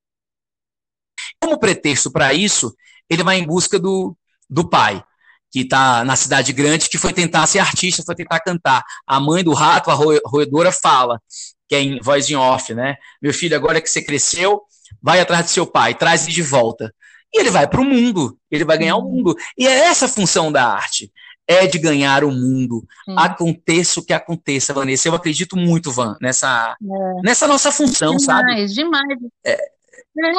como 1.41 1.59
pretexto 1.59 2.11
para 2.11 2.33
isso, 2.33 2.73
ele 3.09 3.23
vai 3.23 3.37
em 3.37 3.45
busca 3.45 3.79
do, 3.79 4.15
do 4.49 4.67
pai, 4.67 5.03
que 5.51 5.61
está 5.61 6.03
na 6.03 6.15
cidade 6.15 6.53
grande, 6.53 6.89
que 6.89 6.97
foi 6.97 7.11
tentar 7.11 7.47
ser 7.47 7.59
artista, 7.59 8.03
foi 8.05 8.15
tentar 8.15 8.39
cantar. 8.39 8.83
A 9.07 9.19
mãe 9.19 9.43
do 9.43 9.53
rato, 9.53 9.89
a 9.89 9.93
roedora, 9.93 10.71
fala, 10.71 11.19
que 11.67 11.75
é 11.75 11.81
em 11.81 11.99
voz 12.01 12.29
em 12.29 12.35
off, 12.35 12.73
né? 12.73 12.95
Meu 13.21 13.33
filho, 13.33 13.55
agora 13.55 13.81
que 13.81 13.89
você 13.89 14.01
cresceu, 14.01 14.61
vai 15.01 15.19
atrás 15.19 15.45
de 15.45 15.51
seu 15.51 15.65
pai, 15.65 15.95
traz 15.95 16.25
ele 16.25 16.33
de 16.33 16.43
volta. 16.43 16.93
E 17.33 17.39
ele 17.39 17.49
vai 17.49 17.67
para 17.67 17.81
o 17.81 17.85
mundo, 17.85 18.37
ele 18.49 18.65
vai 18.65 18.77
ganhar 18.77 18.95
o 18.95 19.03
mundo. 19.03 19.35
E 19.57 19.67
é 19.67 19.85
essa 19.85 20.05
a 20.05 20.09
função 20.09 20.51
da 20.51 20.65
arte 20.67 21.11
é 21.49 21.65
de 21.65 21.79
ganhar 21.79 22.23
o 22.23 22.31
mundo. 22.31 22.87
Sim. 23.03 23.15
Aconteça 23.17 23.99
o 23.99 24.05
que 24.05 24.13
aconteça, 24.13 24.71
Vanessa. 24.71 25.07
Eu 25.07 25.15
acredito 25.15 25.57
muito, 25.57 25.91
Van, 25.91 26.15
nessa, 26.21 26.77
é. 26.79 27.21
nessa 27.23 27.47
nossa 27.47 27.71
função, 27.71 28.15
demais, 28.15 28.23
sabe? 28.23 28.67
Demais, 28.67 28.73
demais. 28.75 29.19
É, 29.43 29.57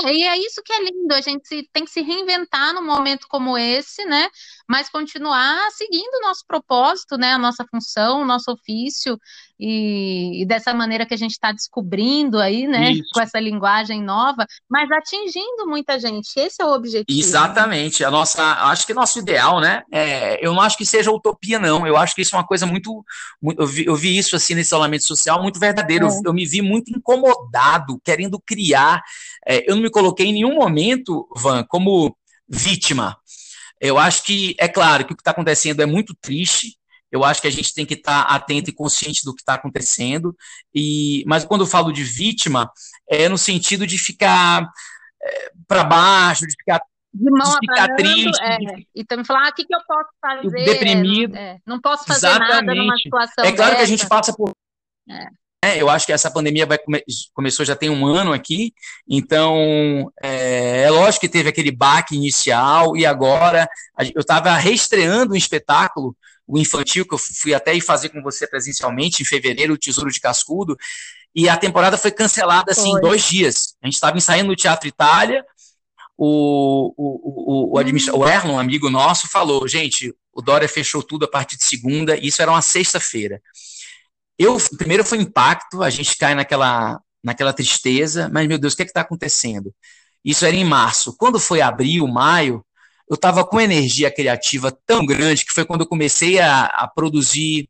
é, 0.07 0.15
e 0.15 0.23
é 0.23 0.39
isso 0.39 0.63
que 0.65 0.73
é 0.73 0.85
lindo, 0.85 1.13
a 1.13 1.21
gente 1.21 1.69
tem 1.73 1.85
que 1.85 1.91
se 1.91 2.01
reinventar 2.01 2.73
num 2.75 2.85
momento 2.85 3.27
como 3.29 3.59
esse, 3.59 4.05
né? 4.05 4.29
Mas 4.69 4.89
continuar 4.89 5.59
seguindo 5.73 6.15
o 6.19 6.23
nosso 6.23 6.45
propósito, 6.47 7.17
né? 7.17 7.33
A 7.33 7.39
nossa 7.39 7.65
função, 7.69 8.23
o 8.23 8.25
nosso 8.25 8.53
ofício, 8.53 9.19
e, 9.61 10.43
e 10.43 10.47
dessa 10.47 10.73
maneira 10.73 11.05
que 11.05 11.13
a 11.13 11.17
gente 11.19 11.33
está 11.33 11.53
descobrindo 11.53 12.39
aí, 12.39 12.67
né? 12.67 12.93
Isso. 12.93 13.11
Com 13.13 13.21
essa 13.21 13.39
linguagem 13.39 14.03
nova, 14.03 14.47
mas 14.69 14.91
atingindo 14.91 15.67
muita 15.67 16.01
gente. 16.01 16.31
Esse 16.39 16.63
é 16.63 16.65
o 16.65 16.73
objetivo. 16.73 17.21
Exatamente. 17.21 18.03
A 18.03 18.11
nossa, 18.11 18.43
acho 18.71 18.87
que 18.87 18.95
nosso 18.95 19.19
ideal, 19.19 19.61
né? 19.61 19.83
É, 19.93 20.45
eu 20.45 20.55
não 20.55 20.63
acho 20.63 20.79
que 20.79 20.87
seja 20.87 21.11
utopia, 21.11 21.59
não. 21.59 21.87
Eu 21.87 21.99
acho 21.99 22.15
que 22.15 22.23
isso 22.23 22.35
é 22.35 22.39
uma 22.39 22.47
coisa 22.47 22.65
muito. 22.65 23.05
muito 23.41 23.61
eu, 23.61 23.67
vi, 23.67 23.85
eu, 23.85 23.95
vi, 23.95 24.17
isso 24.17 24.35
assim 24.35 24.55
nesse 24.55 24.69
isolamento 24.69 25.05
social, 25.05 25.43
muito 25.43 25.61
verdadeiro. 25.61 26.07
É. 26.07 26.09
Eu, 26.09 26.23
eu, 26.27 26.33
me 26.33 26.47
vi 26.47 26.63
muito 26.63 26.91
incomodado, 26.97 28.01
querendo 28.03 28.41
criar. 28.41 29.03
É, 29.47 29.71
eu 29.71 29.77
não 29.77 29.83
me 29.83 29.91
coloquei 29.91 30.27
em 30.27 30.33
nenhum 30.33 30.55
momento, 30.55 31.29
Van, 31.37 31.63
como 31.65 32.17
vítima. 32.49 33.15
Eu 33.79 33.99
acho 33.99 34.25
que, 34.25 34.55
é 34.59 34.69
claro, 34.69 35.05
que 35.05 35.13
o 35.13 35.17
que 35.17 35.23
está 35.23 35.31
acontecendo 35.31 35.81
é 35.83 35.87
muito 35.87 36.15
triste, 36.21 36.77
eu 37.11 37.25
acho 37.25 37.41
que 37.41 37.49
a 37.49 37.53
gente 37.53 37.75
tem 37.75 37.85
que 37.85 37.95
estar 37.95 38.25
tá 38.25 38.35
atento 38.35 38.71
e 38.71 38.75
consciente 38.75 39.25
do 39.25 39.35
que 39.35 39.43
está 39.43 39.55
acontecendo. 39.55 40.35
E, 40.75 41.25
mas 41.27 41.45
quando 41.45 41.63
eu 41.63 41.67
falo 41.67 41.93
de 41.93 42.05
vítima, 42.05 42.71
é 43.09 43.29
no 43.29 43.37
sentido 43.37 43.87
de 43.87 43.99
ficar 43.99 44.65
é, 45.23 45.53
para 45.67 45.85
baixo, 45.85 46.47
de 46.47 46.55
ficar, 46.57 46.81
de, 47.13 47.31
mão 47.31 47.59
de 47.59 47.67
ficar 47.69 47.95
triste. 47.97 48.43
É, 48.43 48.57
de, 48.59 48.89
e 48.95 49.05
também 49.05 49.25
falar, 49.25 49.47
ah, 49.47 49.51
o 49.51 49.55
que, 49.55 49.65
que 49.65 49.75
eu 49.75 49.81
posso 49.87 50.11
fazer? 50.21 50.65
Deprimido. 50.65 51.37
É, 51.37 51.59
não 51.67 51.81
posso 51.81 52.05
fazer 52.05 52.29
Exatamente. 52.29 52.67
nada 52.67 52.75
numa 52.75 52.97
situação 52.97 53.45
É 53.45 53.53
claro 53.53 53.73
dessa. 53.73 53.77
que 53.77 53.83
a 53.83 53.87
gente 53.87 54.09
passa 54.09 54.33
por... 54.33 54.53
É. 55.09 55.40
É, 55.63 55.81
eu 55.81 55.91
acho 55.91 56.07
que 56.07 56.13
essa 56.13 56.31
pandemia 56.31 56.65
vai 56.65 56.79
come 56.79 57.03
começou 57.35 57.67
já 57.67 57.77
tem 57.77 57.91
um 57.91 58.07
ano 58.07 58.33
aqui, 58.33 58.73
então 59.07 60.11
é, 60.23 60.85
é, 60.85 60.91
lógico 60.91 61.21
que 61.21 61.29
teve 61.29 61.51
aquele 61.51 61.71
baque 61.71 62.17
inicial 62.17 62.97
e 62.97 63.05
agora 63.05 63.69
eu 64.15 64.21
estava 64.21 64.55
reestreando 64.57 65.35
um 65.35 65.37
espetáculo 65.37 66.17
o 66.51 66.59
infantil, 66.59 67.07
que 67.07 67.15
eu 67.15 67.19
fui 67.19 67.55
até 67.55 67.75
ir 67.75 67.81
fazer 67.81 68.09
com 68.09 68.21
você 68.23 68.47
presencialmente 68.47 69.23
em 69.23 69.25
fevereiro, 69.25 69.75
o 69.75 69.79
Tesouro 69.79 70.11
de 70.11 70.19
Cascudo, 70.19 70.77
e 71.35 71.49
a 71.49 71.57
temporada 71.57 71.97
foi 71.97 72.11
cancelada 72.11 72.73
assim, 72.73 72.91
em 72.91 73.01
dois 73.01 73.23
dias. 73.23 73.77
A 73.81 73.87
gente 73.87 73.95
estava 73.95 74.17
ensaiando 74.17 74.51
no 74.51 74.57
Teatro 74.57 74.89
Itália, 74.89 75.45
o, 76.19 76.93
o, 76.97 77.73
o, 77.73 77.79
o, 77.79 77.81
hum. 77.81 78.19
o 78.19 78.29
Erlon, 78.29 78.55
um 78.55 78.59
amigo 78.59 78.91
nosso, 78.91 79.29
falou: 79.29 79.67
gente, 79.69 80.13
o 80.33 80.43
Dória 80.43 80.69
fechou 80.69 81.03
tudo 81.03 81.25
a 81.25 81.29
partir 81.29 81.57
de 81.57 81.65
segunda, 81.65 82.17
isso 82.17 82.43
era 82.43 82.51
uma 82.51 82.63
sexta-feira. 82.63 83.41
Eu, 84.41 84.57
primeiro 84.79 85.05
foi 85.05 85.19
impacto, 85.19 85.83
a 85.83 85.91
gente 85.91 86.17
cai 86.17 86.35
naquela, 86.35 86.99
naquela 87.23 87.53
tristeza, 87.53 88.27
mas 88.33 88.49
meu 88.49 88.59
Deus, 88.59 88.73
o 88.73 88.77
que 88.77 88.83
é 88.83 88.87
está 88.87 89.03
acontecendo? 89.03 89.71
Isso 90.25 90.47
era 90.47 90.57
em 90.57 90.65
março. 90.65 91.15
Quando 91.19 91.39
foi 91.39 91.61
abril, 91.61 92.09
maio, 92.09 92.65
eu 93.07 93.17
estava 93.17 93.45
com 93.45 93.61
energia 93.61 94.11
criativa 94.11 94.73
tão 94.87 95.05
grande 95.05 95.45
que 95.45 95.53
foi 95.53 95.67
quando 95.67 95.83
eu 95.83 95.87
comecei 95.87 96.39
a, 96.41 96.65
a 96.65 96.89
produzir 96.89 97.69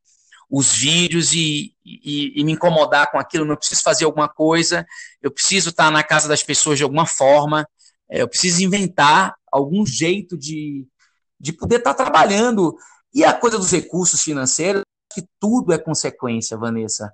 os 0.49 0.73
vídeos 0.73 1.33
e, 1.33 1.75
e, 1.85 2.41
e, 2.41 2.45
me 2.45 2.53
incomodar 2.53 3.11
com 3.11 3.19
aquilo. 3.19 3.50
Eu 3.50 3.57
preciso 3.57 3.83
fazer 3.83 4.05
alguma 4.05 4.29
coisa, 4.29 4.87
eu 5.21 5.33
preciso 5.33 5.71
estar 5.71 5.91
na 5.91 6.05
casa 6.05 6.29
das 6.29 6.45
pessoas 6.45 6.79
de 6.79 6.85
alguma 6.85 7.05
forma, 7.05 7.67
é, 8.09 8.23
eu 8.23 8.29
preciso 8.29 8.62
inventar 8.62 9.35
algum 9.50 9.85
jeito 9.85 10.39
de, 10.39 10.87
de 11.41 11.53
poder 11.53 11.79
estar 11.79 11.95
trabalhando. 11.95 12.77
E 13.12 13.25
a 13.25 13.33
coisa 13.33 13.59
dos 13.59 13.73
recursos 13.73 14.23
financeiros, 14.23 14.85
que 15.12 15.26
tudo 15.38 15.73
é 15.73 15.79
consequência, 15.79 16.57
Vanessa. 16.57 17.12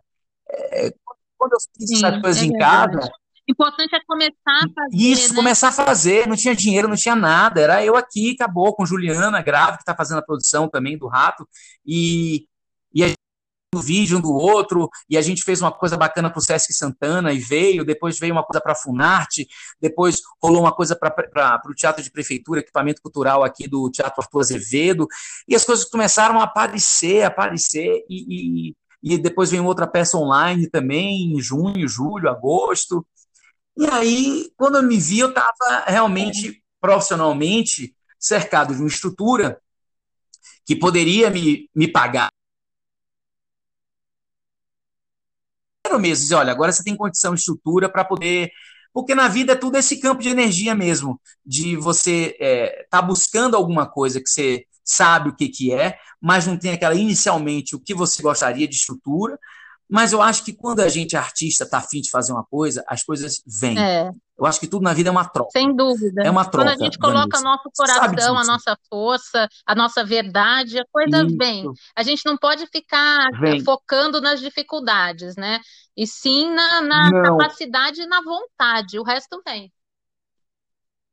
É, 0.51 0.93
quando 1.37 1.53
eu 1.53 1.59
fiz 1.77 1.91
essas 1.91 2.21
coisas 2.21 2.43
é 2.43 2.47
em 2.47 2.53
casa, 2.53 3.11
importante 3.49 3.95
é 3.95 4.01
começar 4.07 4.65
a 4.65 4.69
fazer. 4.75 4.97
Isso, 4.97 5.31
né? 5.31 5.37
começar 5.37 5.69
a 5.69 5.73
fazer. 5.73 6.27
Não 6.27 6.37
tinha 6.37 6.55
dinheiro, 6.55 6.89
não 6.89 6.97
tinha 6.97 7.15
nada. 7.15 7.61
Era 7.61 7.85
eu 7.85 7.97
aqui, 7.97 8.33
acabou, 8.33 8.75
com 8.75 8.85
Juliana, 8.85 9.43
grave, 9.43 9.77
que 9.77 9.83
está 9.83 9.95
fazendo 9.95 10.19
a 10.19 10.23
produção 10.23 10.69
também 10.69 10.99
do 10.99 11.07
Rato. 11.07 11.49
E, 11.85 12.47
e 12.93 13.05
a 13.05 13.09
gente 13.09 13.19
um 13.77 13.81
vídeo 13.81 14.19
um 14.19 14.21
do 14.21 14.33
outro, 14.33 14.89
e 15.09 15.17
a 15.17 15.23
gente 15.23 15.43
fez 15.43 15.61
uma 15.61 15.73
coisa 15.73 15.97
bacana 15.97 16.31
para 16.31 16.39
o 16.39 16.43
Sesc 16.43 16.73
Santana 16.73 17.33
e 17.33 17.39
veio, 17.39 17.85
depois 17.85 18.19
veio 18.19 18.33
uma 18.33 18.45
coisa 18.45 18.61
para 18.61 18.73
a 18.73 18.77
Funarte, 18.77 19.47
depois 19.81 20.21
rolou 20.43 20.63
uma 20.63 20.73
coisa 20.73 20.97
para 20.97 21.61
o 21.69 21.75
Teatro 21.75 22.03
de 22.03 22.11
Prefeitura, 22.11 22.61
equipamento 22.61 23.03
cultural 23.03 23.45
aqui 23.45 23.69
do 23.69 23.91
Teatro 23.91 24.23
Arthur 24.23 24.41
Azevedo, 24.41 25.07
e 25.47 25.55
as 25.55 25.65
coisas 25.65 25.85
começaram 25.85 26.41
a 26.41 26.45
aparecer, 26.45 27.25
aparecer, 27.25 28.05
e, 28.09 28.71
e, 28.71 28.75
e 29.03 29.19
depois 29.19 29.51
veio 29.51 29.65
outra 29.65 29.87
peça 29.87 30.17
online 30.17 30.69
também, 30.69 31.35
em 31.35 31.41
junho, 31.41 31.89
julho, 31.89 32.29
agosto, 32.29 33.05
e 33.77 33.87
aí, 33.91 34.51
quando 34.57 34.77
eu 34.77 34.83
me 34.83 34.99
vi, 34.99 35.19
eu 35.19 35.29
estava 35.29 35.85
realmente, 35.87 36.65
profissionalmente, 36.81 37.95
cercado 38.19 38.75
de 38.75 38.81
uma 38.81 38.89
estrutura 38.89 39.61
que 40.65 40.75
poderia 40.75 41.31
me, 41.31 41.69
me 41.75 41.87
pagar. 41.87 42.29
Quero 42.29 42.33
mesmo 45.99 46.25
dizer, 46.25 46.35
olha, 46.35 46.53
agora 46.53 46.73
você 46.73 46.83
tem 46.83 46.97
condição 46.97 47.35
de 47.35 47.41
estrutura 47.41 47.89
para 47.89 48.05
poder. 48.05 48.51
Porque 48.93 49.15
na 49.15 49.29
vida 49.29 49.53
é 49.53 49.57
tudo 49.57 49.77
esse 49.77 50.01
campo 50.01 50.23
de 50.23 50.29
energia 50.29 50.75
mesmo, 50.75 51.21
de 51.45 51.77
você 51.77 52.29
estar 52.29 52.45
é, 52.45 52.87
tá 52.91 53.03
buscando 53.03 53.55
alguma 53.55 53.87
coisa 53.87 54.21
que 54.21 54.29
você 54.29 54.65
sabe 54.85 55.29
o 55.29 55.37
que, 55.37 55.49
que 55.49 55.73
é, 55.73 55.99
mas 56.21 56.47
não 56.47 56.57
tem 56.57 56.73
aquela 56.73 56.95
inicialmente 56.95 57.75
o 57.75 57.81
que 57.81 57.93
você 57.93 58.23
gostaria 58.23 58.67
de 58.67 58.77
estrutura, 58.77 59.39
mas 59.89 60.13
eu 60.13 60.23
acho 60.23 60.45
que 60.45 60.53
quando 60.53 60.81
a 60.81 60.89
gente, 60.89 61.17
artista, 61.17 61.65
está 61.65 61.79
afim 61.79 62.01
de 62.01 62.11
fazer 62.11 62.33
uma 62.33 62.45
coisa, 62.45 62.85
as 62.89 63.03
coisas 63.03 63.43
vêm. 63.47 63.79
É. 63.79 64.11
Eu 64.39 64.45
acho 64.45 64.61
que 64.61 64.67
tudo 64.67 64.83
na 64.83 64.93
vida 64.93 65.09
é 65.09 65.13
uma 65.13 65.25
troca. 65.25 65.51
Sem 65.51 65.75
dúvida. 65.75 66.23
É 66.23 66.31
uma 66.31 66.45
troca. 66.45 66.69
Quando 66.69 66.81
a 66.81 66.85
gente 66.85 66.99
coloca 66.99 67.39
o 67.39 67.43
nosso 67.43 67.71
coração, 67.75 68.37
a 68.37 68.45
nossa 68.45 68.77
força, 68.89 69.49
a 69.65 69.75
nossa 69.75 70.05
verdade, 70.05 70.79
a 70.79 70.85
coisa 70.93 71.25
Isso. 71.25 71.37
vem. 71.39 71.65
A 71.97 72.03
gente 72.03 72.23
não 72.27 72.37
pode 72.37 72.67
ficar 72.67 73.31
vem. 73.41 73.65
focando 73.65 74.21
nas 74.21 74.41
dificuldades, 74.41 75.37
né? 75.37 75.61
E 75.97 76.07
sim 76.07 76.53
na, 76.53 76.83
na 76.83 77.23
capacidade 77.23 78.03
e 78.03 78.07
na 78.07 78.21
vontade. 78.23 78.99
O 78.99 79.03
resto 79.03 79.41
vem. 79.47 79.73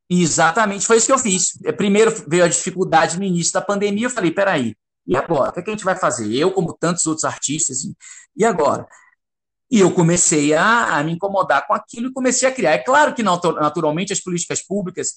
Exatamente, 0.09 0.85
foi 0.85 0.97
isso 0.97 1.07
que 1.07 1.13
eu 1.13 1.17
fiz. 1.17 1.57
Primeiro 1.77 2.11
veio 2.27 2.43
a 2.43 2.47
dificuldade 2.47 3.17
no 3.17 3.23
início 3.23 3.53
da 3.53 3.61
pandemia, 3.61 4.05
eu 4.05 4.09
falei, 4.09 4.31
peraí, 4.31 4.75
e 5.07 5.15
agora? 5.15 5.49
O 5.49 5.53
que, 5.53 5.59
é 5.59 5.63
que 5.63 5.69
a 5.69 5.73
gente 5.73 5.85
vai 5.85 5.95
fazer? 5.95 6.31
Eu, 6.35 6.51
como 6.51 6.73
tantos 6.73 7.05
outros 7.07 7.23
artistas, 7.23 7.79
e 8.35 8.45
agora? 8.45 8.85
E 9.73 9.79
eu 9.79 9.89
comecei 9.89 10.53
a, 10.53 10.99
a, 10.99 11.03
me 11.03 11.13
incomodar 11.13 11.65
com 11.65 11.73
aquilo 11.73 12.09
e 12.09 12.13
comecei 12.13 12.47
a 12.47 12.51
criar. 12.51 12.73
É 12.73 12.77
claro 12.77 13.11
que, 13.11 13.23
naturalmente, 13.23 14.13
as 14.13 14.19
políticas 14.19 14.61
públicas, 14.61 15.13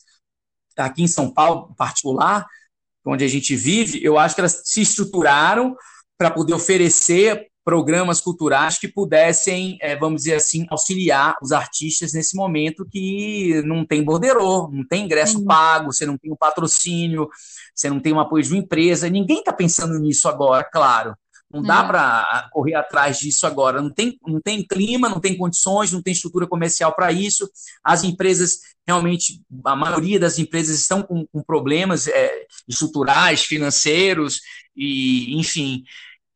aqui 0.79 1.03
em 1.03 1.07
São 1.07 1.31
Paulo, 1.31 1.69
em 1.73 1.75
particular, 1.75 2.47
onde 3.05 3.23
a 3.23 3.29
gente 3.29 3.55
vive, 3.55 4.03
eu 4.03 4.19
acho 4.19 4.35
que 4.35 4.41
elas 4.41 4.63
se 4.65 4.81
estruturaram 4.81 5.77
para 6.17 6.31
poder 6.31 6.55
oferecer 6.55 7.49
programas 7.63 8.19
culturais 8.19 8.79
que 8.79 8.89
pudessem, 8.89 9.77
é, 9.83 9.95
vamos 9.95 10.23
dizer 10.23 10.37
assim, 10.37 10.65
auxiliar 10.71 11.37
os 11.43 11.53
artistas 11.53 12.15
nesse 12.15 12.35
momento 12.35 12.89
que 12.91 13.61
não 13.67 13.85
tem 13.85 14.03
borderô, 14.03 14.71
não 14.73 14.87
tem 14.89 15.05
ingresso 15.05 15.41
uhum. 15.41 15.45
pago, 15.45 15.93
você 15.93 16.07
não 16.07 16.17
tem 16.17 16.33
um 16.33 16.37
patrocínio, 16.37 17.29
você 17.75 17.91
não 17.91 18.01
tem 18.01 18.15
um 18.15 18.21
apoio 18.21 18.43
de 18.43 18.53
uma 18.53 18.61
empresa, 18.61 19.11
ninguém 19.11 19.41
está 19.41 19.53
pensando 19.53 19.99
nisso 19.99 20.27
agora, 20.31 20.65
claro. 20.65 21.15
Não 21.53 21.63
dá 21.63 21.85
é. 21.85 21.87
para 21.87 22.49
correr 22.53 22.75
atrás 22.75 23.19
disso 23.19 23.47
agora. 23.47 23.81
Não 23.81 23.91
tem, 23.91 24.19
não 24.27 24.41
tem 24.41 24.67
clima, 24.67 25.09
não 25.09 25.21
tem 25.21 25.37
condições, 25.37 25.93
não 25.93 26.03
tem 26.03 26.13
estrutura 26.13 26.47
comercial 26.47 26.95
para 26.95 27.13
isso. 27.13 27.49
As 27.85 28.03
empresas, 28.03 28.59
realmente, 28.87 29.41
a 29.65 29.77
maioria 29.77 30.19
das 30.19 30.39
empresas 30.39 30.81
estão 30.81 31.03
com, 31.03 31.27
com 31.27 31.43
problemas 31.43 32.09
é, 32.09 32.47
estruturais, 32.69 33.43
financeiros, 33.43 34.41
e 34.77 35.39
enfim. 35.39 35.85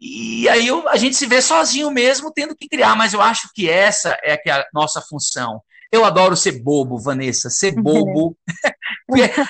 E 0.00 0.48
aí 0.48 0.66
eu, 0.66 0.88
a 0.88 0.96
gente 0.96 1.14
se 1.14 1.26
vê 1.26 1.42
sozinho 1.42 1.90
mesmo, 1.90 2.32
tendo 2.32 2.56
que 2.56 2.68
criar, 2.68 2.96
mas 2.96 3.12
eu 3.12 3.20
acho 3.20 3.50
que 3.54 3.68
essa 3.68 4.16
é, 4.22 4.36
que 4.36 4.48
é 4.48 4.54
a 4.54 4.66
nossa 4.72 5.02
função. 5.02 5.60
Eu 5.92 6.04
adoro 6.04 6.36
ser 6.36 6.62
bobo, 6.62 6.98
Vanessa, 6.98 7.50
ser 7.50 7.72
bobo. 7.72 8.36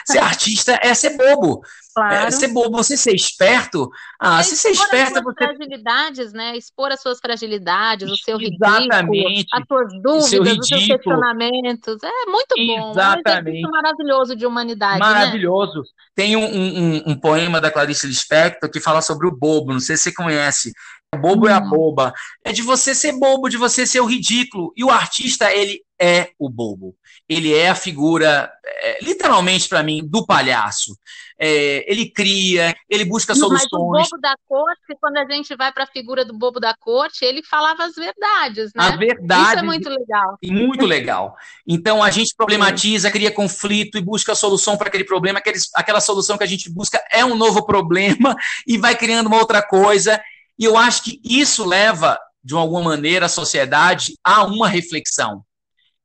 Ser 0.06 0.18
artista 0.18 0.78
é 0.82 0.94
ser 0.94 1.18
bobo. 1.18 1.60
Claro. 1.94 2.14
É, 2.14 2.30
ser 2.30 2.48
bobo, 2.48 2.78
você 2.78 2.96
ser 2.96 3.14
esperto. 3.14 3.90
Ah, 4.18 4.40
é 4.40 4.42
se 4.42 4.56
ser 4.56 4.70
esperto. 4.70 5.18
As 5.18 5.22
suas 5.22 5.24
você... 5.24 5.44
fragilidades, 5.44 6.32
né? 6.32 6.56
Expor 6.56 6.92
as 6.92 7.02
suas 7.02 7.18
fragilidades, 7.18 8.10
o 8.10 8.16
seu 8.16 8.38
Exatamente. 8.40 9.18
ridículo, 9.18 9.60
as 9.60 9.66
suas 9.66 10.02
dúvidas, 10.02 10.58
os 10.58 10.66
seus 10.66 10.86
questionamentos. 10.86 11.96
É 12.02 12.30
muito 12.30 12.54
bom. 12.56 12.90
Exatamente. 12.92 13.64
É 13.64 13.68
um 13.68 13.70
maravilhoso 13.70 14.36
de 14.36 14.46
humanidade. 14.46 15.00
Né? 15.00 15.06
Maravilhoso. 15.06 15.80
Né? 15.80 15.84
Tem 16.14 16.36
um, 16.36 16.44
um, 16.44 17.02
um, 17.08 17.20
poema 17.20 17.60
da 17.60 17.70
Clarice 17.70 18.06
Lispector 18.06 18.70
que 18.70 18.80
fala 18.80 19.02
sobre 19.02 19.26
o 19.26 19.36
bobo, 19.36 19.72
não 19.72 19.80
sei 19.80 19.96
se 19.96 20.04
você 20.04 20.14
conhece. 20.14 20.72
Bobo 21.18 21.48
é 21.48 21.52
a 21.52 21.60
boba. 21.60 22.12
É 22.44 22.52
de 22.52 22.62
você 22.62 22.94
ser 22.94 23.12
bobo, 23.18 23.48
de 23.48 23.56
você 23.56 23.84
ser 23.84 24.00
o 24.00 24.06
ridículo. 24.06 24.72
E 24.76 24.84
o 24.84 24.90
artista, 24.90 25.52
ele 25.52 25.82
é 26.00 26.30
o 26.38 26.48
bobo. 26.48 26.94
Ele 27.28 27.52
é 27.52 27.68
a 27.68 27.74
figura, 27.74 28.50
é, 28.64 29.04
literalmente 29.04 29.68
para 29.68 29.82
mim, 29.82 30.06
do 30.06 30.24
palhaço. 30.24 30.96
É, 31.36 31.84
ele 31.90 32.10
cria, 32.10 32.74
ele 32.88 33.04
busca 33.04 33.34
soluções. 33.34 33.68
Mas 33.72 34.08
o 34.08 34.10
bobo 34.10 34.22
da 34.22 34.36
corte, 34.46 34.96
quando 35.00 35.16
a 35.16 35.24
gente 35.24 35.56
vai 35.56 35.72
para 35.72 35.82
a 35.82 35.86
figura 35.86 36.24
do 36.24 36.36
bobo 36.36 36.60
da 36.60 36.74
corte, 36.78 37.24
ele 37.24 37.42
falava 37.42 37.84
as 37.84 37.94
verdades, 37.94 38.70
né? 38.74 38.84
A 38.84 38.96
verdade. 38.96 39.48
Isso 39.48 39.58
é 39.58 39.62
muito 39.62 39.88
legal. 39.88 40.38
Muito 40.44 40.86
legal. 40.86 41.36
Então 41.66 42.04
a 42.04 42.10
gente 42.10 42.34
problematiza, 42.36 43.10
cria 43.10 43.32
conflito 43.32 43.98
e 43.98 44.02
busca 44.02 44.34
solução 44.36 44.76
para 44.76 44.86
aquele 44.86 45.04
problema. 45.04 45.40
Aquele, 45.40 45.58
aquela 45.74 46.00
solução 46.00 46.38
que 46.38 46.44
a 46.44 46.48
gente 46.48 46.72
busca 46.72 47.02
é 47.10 47.24
um 47.24 47.34
novo 47.34 47.66
problema 47.66 48.36
e 48.64 48.78
vai 48.78 48.94
criando 48.94 49.26
uma 49.26 49.38
outra 49.38 49.60
coisa. 49.60 50.20
E 50.60 50.64
eu 50.66 50.76
acho 50.76 51.02
que 51.04 51.18
isso 51.24 51.64
leva, 51.64 52.18
de 52.44 52.54
alguma 52.54 52.82
maneira, 52.82 53.24
a 53.24 53.30
sociedade 53.30 54.12
a 54.22 54.44
uma 54.44 54.68
reflexão. 54.68 55.42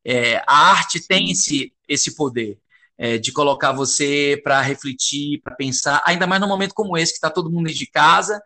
É, 0.06 0.38
a 0.48 0.70
arte 0.72 1.06
tem 1.06 1.32
esse, 1.32 1.74
esse 1.90 2.16
poder 2.16 2.58
é, 2.98 3.18
de 3.18 3.34
colocar 3.34 3.74
você 3.74 4.40
para 4.42 4.62
refletir, 4.62 5.42
para 5.44 5.54
pensar, 5.56 6.02
ainda 6.06 6.26
mais 6.26 6.40
num 6.40 6.48
momento 6.48 6.74
como 6.74 6.98
esse, 6.98 7.12
que 7.12 7.18
está 7.18 7.30
todo 7.30 7.52
mundo 7.52 7.70
de 7.70 7.86
casa 7.86 8.42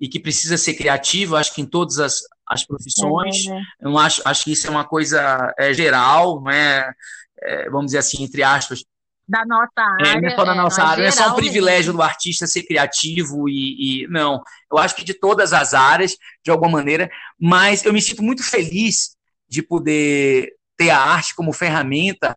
e 0.00 0.08
que 0.08 0.18
precisa 0.18 0.56
ser 0.56 0.74
criativo, 0.74 1.36
acho 1.36 1.54
que 1.54 1.62
em 1.62 1.66
todas 1.66 2.00
as, 2.00 2.18
as 2.48 2.66
profissões. 2.66 3.46
É, 3.46 3.86
Eu 3.86 3.96
acho, 3.96 4.22
acho 4.24 4.42
que 4.44 4.52
isso 4.52 4.66
é 4.66 4.70
uma 4.70 4.84
coisa 4.84 5.54
é, 5.56 5.72
geral, 5.72 6.40
não 6.42 6.50
é, 6.50 6.92
é, 7.40 7.70
vamos 7.70 7.86
dizer 7.86 7.98
assim, 7.98 8.24
entre 8.24 8.42
aspas. 8.42 8.84
Da 9.26 9.44
nossa 9.46 9.80
área. 9.80 10.08
É, 10.08 10.20
não 10.20 10.28
é 10.28 10.36
só 10.36 10.44
da 10.44 10.54
nossa 10.54 10.82
área, 10.82 11.02
não 11.02 11.08
é 11.08 11.10
só 11.10 11.32
um 11.32 11.34
privilégio 11.34 11.92
mesmo. 11.92 11.94
do 11.94 12.02
artista 12.02 12.46
ser 12.46 12.62
criativo 12.64 13.48
e, 13.48 14.02
e. 14.04 14.08
Não. 14.08 14.42
Eu 14.70 14.78
acho 14.78 14.94
que 14.94 15.04
de 15.04 15.14
todas 15.14 15.52
as 15.52 15.72
áreas, 15.72 16.16
de 16.42 16.50
alguma 16.50 16.72
maneira, 16.72 17.10
mas 17.40 17.84
eu 17.84 17.92
me 17.92 18.02
sinto 18.02 18.22
muito 18.22 18.42
feliz 18.42 19.16
de 19.48 19.62
poder 19.62 20.52
ter 20.76 20.90
a 20.90 20.98
arte 20.98 21.34
como 21.34 21.52
ferramenta 21.52 22.36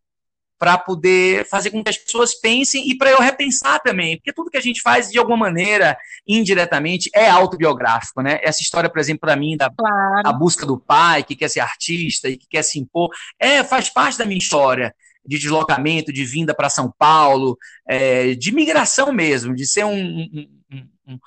para 0.60 0.78
poder 0.78 1.48
fazer 1.48 1.70
com 1.70 1.84
que 1.84 1.90
as 1.90 1.98
pessoas 1.98 2.34
pensem 2.34 2.90
e 2.90 2.98
para 2.98 3.12
eu 3.12 3.20
repensar 3.20 3.80
também, 3.80 4.18
porque 4.18 4.34
tudo 4.34 4.50
que 4.50 4.58
a 4.58 4.62
gente 4.62 4.82
faz 4.82 5.12
de 5.12 5.20
alguma 5.20 5.38
maneira, 5.38 5.96
indiretamente, 6.28 7.10
é 7.14 7.30
autobiográfico, 7.30 8.22
né? 8.22 8.40
Essa 8.42 8.62
história, 8.62 8.90
por 8.90 9.00
exemplo, 9.00 9.22
para 9.22 9.36
mim 9.36 9.56
da 9.56 9.70
claro. 9.70 10.22
a 10.26 10.34
busca 10.34 10.66
do 10.66 10.80
pai 10.80 11.24
que 11.24 11.36
quer 11.36 11.50
ser 11.50 11.60
artista 11.60 12.28
e 12.28 12.38
que 12.38 12.48
quer 12.50 12.64
se 12.64 12.80
impor, 12.80 13.10
é 13.40 13.64
faz 13.64 13.90
parte 13.90 14.18
da 14.18 14.26
minha 14.26 14.40
história 14.40 14.96
de 15.28 15.38
deslocamento, 15.38 16.14
de 16.14 16.24
vinda 16.24 16.56
para 16.56 16.70
São 16.70 16.92
Paulo, 16.98 17.58
é, 17.88 18.34
de 18.34 18.52
migração 18.54 19.12
mesmo, 19.12 19.54
de 19.54 19.68
ser 19.68 19.84
um, 19.84 20.28
um, 20.72 20.90
um, 21.06 21.20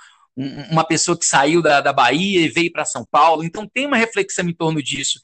uma 0.70 0.84
pessoa 0.84 1.18
que 1.18 1.26
saiu 1.26 1.60
da, 1.60 1.80
da 1.80 1.92
Bahia 1.92 2.40
e 2.40 2.48
veio 2.48 2.72
para 2.72 2.86
São 2.86 3.04
Paulo. 3.10 3.44
Então 3.44 3.68
tem 3.68 3.86
uma 3.86 3.98
reflexão 3.98 4.48
em 4.48 4.54
torno 4.54 4.82
disso. 4.82 5.20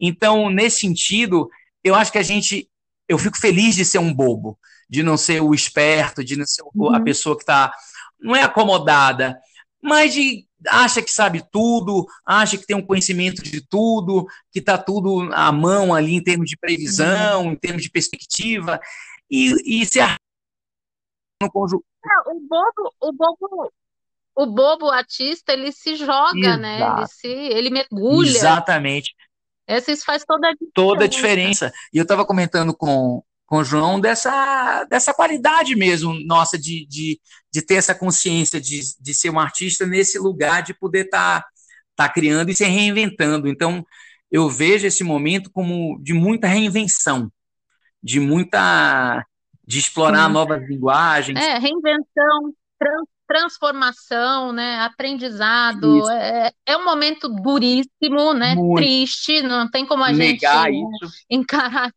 Então, 0.00 0.48
nesse 0.48 0.78
sentido, 0.80 1.48
eu 1.82 1.94
acho 1.94 2.12
que 2.12 2.18
a 2.18 2.22
gente. 2.22 2.68
Eu 3.08 3.18
fico 3.18 3.36
feliz 3.36 3.74
de 3.74 3.84
ser 3.84 3.98
um 3.98 4.14
bobo, 4.14 4.58
de 4.88 5.02
não 5.02 5.16
ser 5.16 5.42
o 5.42 5.52
esperto, 5.52 6.24
de 6.24 6.36
não 6.36 6.46
ser 6.46 6.62
uhum. 6.74 6.94
a 6.94 7.00
pessoa 7.00 7.36
que 7.36 7.42
está. 7.42 7.72
Não 8.20 8.36
é 8.36 8.42
acomodada, 8.42 9.36
mas 9.82 10.14
de 10.14 10.46
acha 10.68 11.02
que 11.02 11.10
sabe 11.10 11.42
tudo, 11.50 12.06
acha 12.24 12.56
que 12.56 12.66
tem 12.66 12.76
um 12.76 12.84
conhecimento 12.84 13.42
de 13.42 13.60
tudo, 13.66 14.26
que 14.50 14.58
está 14.58 14.78
tudo 14.78 15.30
à 15.32 15.50
mão 15.50 15.94
ali 15.94 16.14
em 16.14 16.22
termos 16.22 16.48
de 16.48 16.56
previsão, 16.56 17.44
uhum. 17.44 17.52
em 17.52 17.56
termos 17.56 17.82
de 17.82 17.90
perspectiva, 17.90 18.80
e, 19.30 19.80
e 19.82 19.86
se 19.86 20.00
a... 20.00 20.16
no 21.42 21.50
conjunto. 21.50 21.84
O 22.26 22.40
bobo, 22.40 22.94
o 23.00 23.12
bobo, 23.12 23.72
o 24.34 24.46
bobo 24.46 24.90
artista, 24.90 25.52
ele 25.52 25.72
se 25.72 25.94
joga, 25.96 26.38
Exato. 26.38 26.60
né? 26.60 26.80
Ele 26.80 27.06
se, 27.06 27.28
ele 27.28 27.70
mergulha. 27.70 28.28
Exatamente. 28.28 29.14
Essa, 29.66 29.92
isso 29.92 30.04
faz 30.04 30.24
toda 30.24 30.48
a 30.48 30.52
diferença. 30.52 30.72
Toda 30.74 31.04
a 31.04 31.08
diferença. 31.08 31.72
E 31.92 31.98
eu 31.98 32.02
estava 32.02 32.26
comentando 32.26 32.74
com, 32.74 33.22
com 33.52 33.58
o 33.58 33.64
João 33.64 34.00
dessa, 34.00 34.82
dessa 34.84 35.12
qualidade 35.12 35.76
mesmo 35.76 36.14
nossa 36.24 36.58
de, 36.58 36.86
de, 36.86 37.20
de 37.52 37.60
ter 37.60 37.74
essa 37.74 37.94
consciência 37.94 38.58
de, 38.58 38.80
de 38.98 39.12
ser 39.12 39.28
um 39.28 39.38
artista 39.38 39.84
nesse 39.84 40.18
lugar 40.18 40.62
de 40.62 40.72
poder 40.72 41.04
estar 41.04 41.42
tá, 41.42 41.48
tá 41.94 42.08
criando 42.08 42.48
e 42.48 42.54
se 42.54 42.64
reinventando. 42.64 43.46
Então, 43.46 43.84
eu 44.30 44.48
vejo 44.48 44.86
esse 44.86 45.04
momento 45.04 45.50
como 45.52 46.00
de 46.02 46.14
muita 46.14 46.46
reinvenção, 46.46 47.30
de 48.02 48.18
muita. 48.18 49.22
de 49.66 49.80
explorar 49.80 50.28
Sim. 50.28 50.32
novas 50.32 50.66
linguagens. 50.66 51.38
É, 51.38 51.58
reinvenção, 51.58 52.54
trans, 52.78 53.06
transformação, 53.28 54.50
né? 54.50 54.80
Aprendizado. 54.80 56.08
É, 56.10 56.52
é 56.64 56.74
um 56.78 56.86
momento 56.86 57.28
duríssimo, 57.28 58.32
né? 58.32 58.54
Muito. 58.54 58.78
Triste, 58.78 59.42
não 59.42 59.70
tem 59.70 59.84
como 59.84 60.04
a 60.04 60.10
Negar 60.10 60.70
gente 60.72 61.04
isso. 61.04 61.12
encarar 61.28 61.92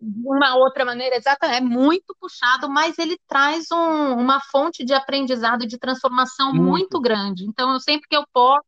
uma 0.00 0.56
outra 0.56 0.84
maneira, 0.84 1.16
exatamente, 1.16 1.58
é 1.58 1.60
muito 1.60 2.14
puxado, 2.20 2.68
mas 2.68 2.98
ele 2.98 3.18
traz 3.26 3.66
um, 3.72 4.18
uma 4.18 4.40
fonte 4.50 4.84
de 4.84 4.92
aprendizado 4.92 5.64
e 5.64 5.66
de 5.66 5.78
transformação 5.78 6.52
muito. 6.52 6.62
muito 6.62 7.00
grande. 7.00 7.44
Então, 7.44 7.72
eu 7.72 7.80
sempre 7.80 8.08
que 8.08 8.16
eu 8.16 8.24
posso, 8.32 8.64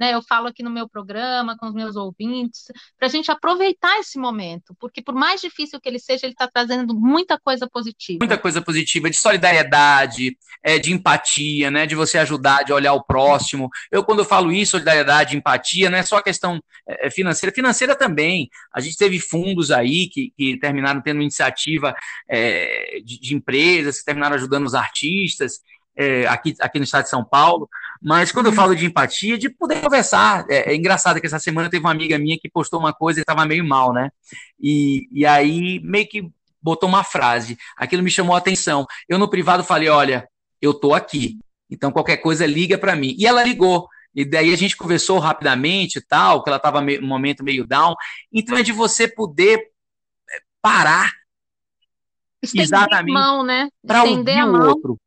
né? 0.00 0.14
Eu 0.14 0.22
falo 0.22 0.48
aqui 0.48 0.62
no 0.62 0.70
meu 0.70 0.88
programa 0.88 1.58
com 1.58 1.66
os 1.66 1.74
meus 1.74 1.94
ouvintes, 1.94 2.64
para 2.98 3.06
a 3.06 3.10
gente 3.10 3.30
aproveitar 3.30 3.98
esse 3.98 4.18
momento, 4.18 4.74
porque 4.80 5.02
por 5.02 5.14
mais 5.14 5.42
difícil 5.42 5.78
que 5.78 5.86
ele 5.86 5.98
seja, 5.98 6.24
ele 6.24 6.32
está 6.32 6.48
trazendo 6.48 6.94
muita 6.94 7.38
coisa 7.38 7.68
positiva. 7.70 8.18
Muita 8.20 8.38
coisa 8.38 8.62
positiva, 8.62 9.10
de 9.10 9.18
solidariedade, 9.18 10.38
é, 10.62 10.78
de 10.78 10.90
empatia, 10.90 11.70
né? 11.70 11.84
De 11.84 11.94
você 11.94 12.16
ajudar, 12.16 12.64
de 12.64 12.72
olhar 12.72 12.94
o 12.94 13.04
próximo. 13.04 13.68
Eu, 13.92 14.02
quando 14.02 14.20
eu 14.20 14.24
falo 14.24 14.50
isso, 14.50 14.70
solidariedade, 14.70 15.36
empatia, 15.36 15.90
não 15.90 15.98
é 15.98 16.02
só 16.02 16.22
questão 16.22 16.62
é, 16.88 17.08
é, 17.08 17.10
financeira, 17.10 17.54
financeira 17.54 17.94
também. 17.94 18.48
A 18.72 18.80
gente 18.80 18.96
teve 18.96 19.20
fundos 19.20 19.70
aí 19.70 20.08
que, 20.08 20.32
que 20.34 20.58
terminaram 20.58 21.02
tendo 21.02 21.20
iniciativa 21.20 21.94
é, 22.26 23.00
de, 23.04 23.20
de 23.20 23.34
empresas, 23.34 23.98
que 23.98 24.04
terminaram 24.06 24.36
ajudando 24.36 24.64
os 24.64 24.74
artistas 24.74 25.60
é, 25.96 26.26
aqui, 26.26 26.54
aqui 26.60 26.78
no 26.78 26.84
estado 26.84 27.04
de 27.04 27.10
São 27.10 27.24
Paulo, 27.24 27.68
mas 28.02 28.32
quando 28.32 28.46
eu 28.46 28.52
falo 28.52 28.74
de 28.74 28.86
empatia, 28.86 29.36
de 29.36 29.50
poder 29.50 29.82
conversar. 29.82 30.46
É, 30.48 30.72
é 30.72 30.74
engraçado 30.74 31.20
que 31.20 31.26
essa 31.26 31.38
semana 31.38 31.68
teve 31.68 31.84
uma 31.84 31.90
amiga 31.90 32.18
minha 32.18 32.38
que 32.40 32.48
postou 32.48 32.80
uma 32.80 32.94
coisa 32.94 33.20
e 33.20 33.22
estava 33.22 33.44
meio 33.44 33.64
mal, 33.64 33.92
né? 33.92 34.10
E, 34.58 35.06
e 35.12 35.26
aí 35.26 35.80
meio 35.80 36.08
que 36.08 36.30
botou 36.62 36.88
uma 36.88 37.04
frase. 37.04 37.58
Aquilo 37.76 38.02
me 38.02 38.10
chamou 38.10 38.34
a 38.34 38.38
atenção. 38.38 38.86
Eu 39.06 39.18
no 39.18 39.28
privado 39.28 39.62
falei: 39.62 39.90
olha, 39.90 40.26
eu 40.62 40.72
tô 40.72 40.94
aqui. 40.94 41.38
Então 41.70 41.92
qualquer 41.92 42.16
coisa 42.16 42.46
liga 42.46 42.78
para 42.78 42.96
mim. 42.96 43.14
E 43.18 43.26
ela 43.26 43.44
ligou. 43.44 43.86
E 44.14 44.24
daí 44.24 44.52
a 44.52 44.56
gente 44.56 44.76
conversou 44.76 45.18
rapidamente 45.18 45.98
e 45.98 46.02
tal, 46.02 46.42
que 46.42 46.48
ela 46.48 46.56
estava 46.56 46.80
num 46.80 47.06
momento 47.06 47.44
meio 47.44 47.66
down. 47.66 47.94
Então 48.32 48.56
é 48.56 48.62
de 48.62 48.72
você 48.72 49.06
poder 49.06 49.58
é, 49.58 50.40
parar. 50.62 51.12
Estender 52.42 52.64
exatamente. 52.64 53.12
mão, 53.12 53.44
né? 53.44 53.68
Para 53.86 54.04
ouvir 54.04 54.42
o 54.42 54.66
outro 54.66 54.98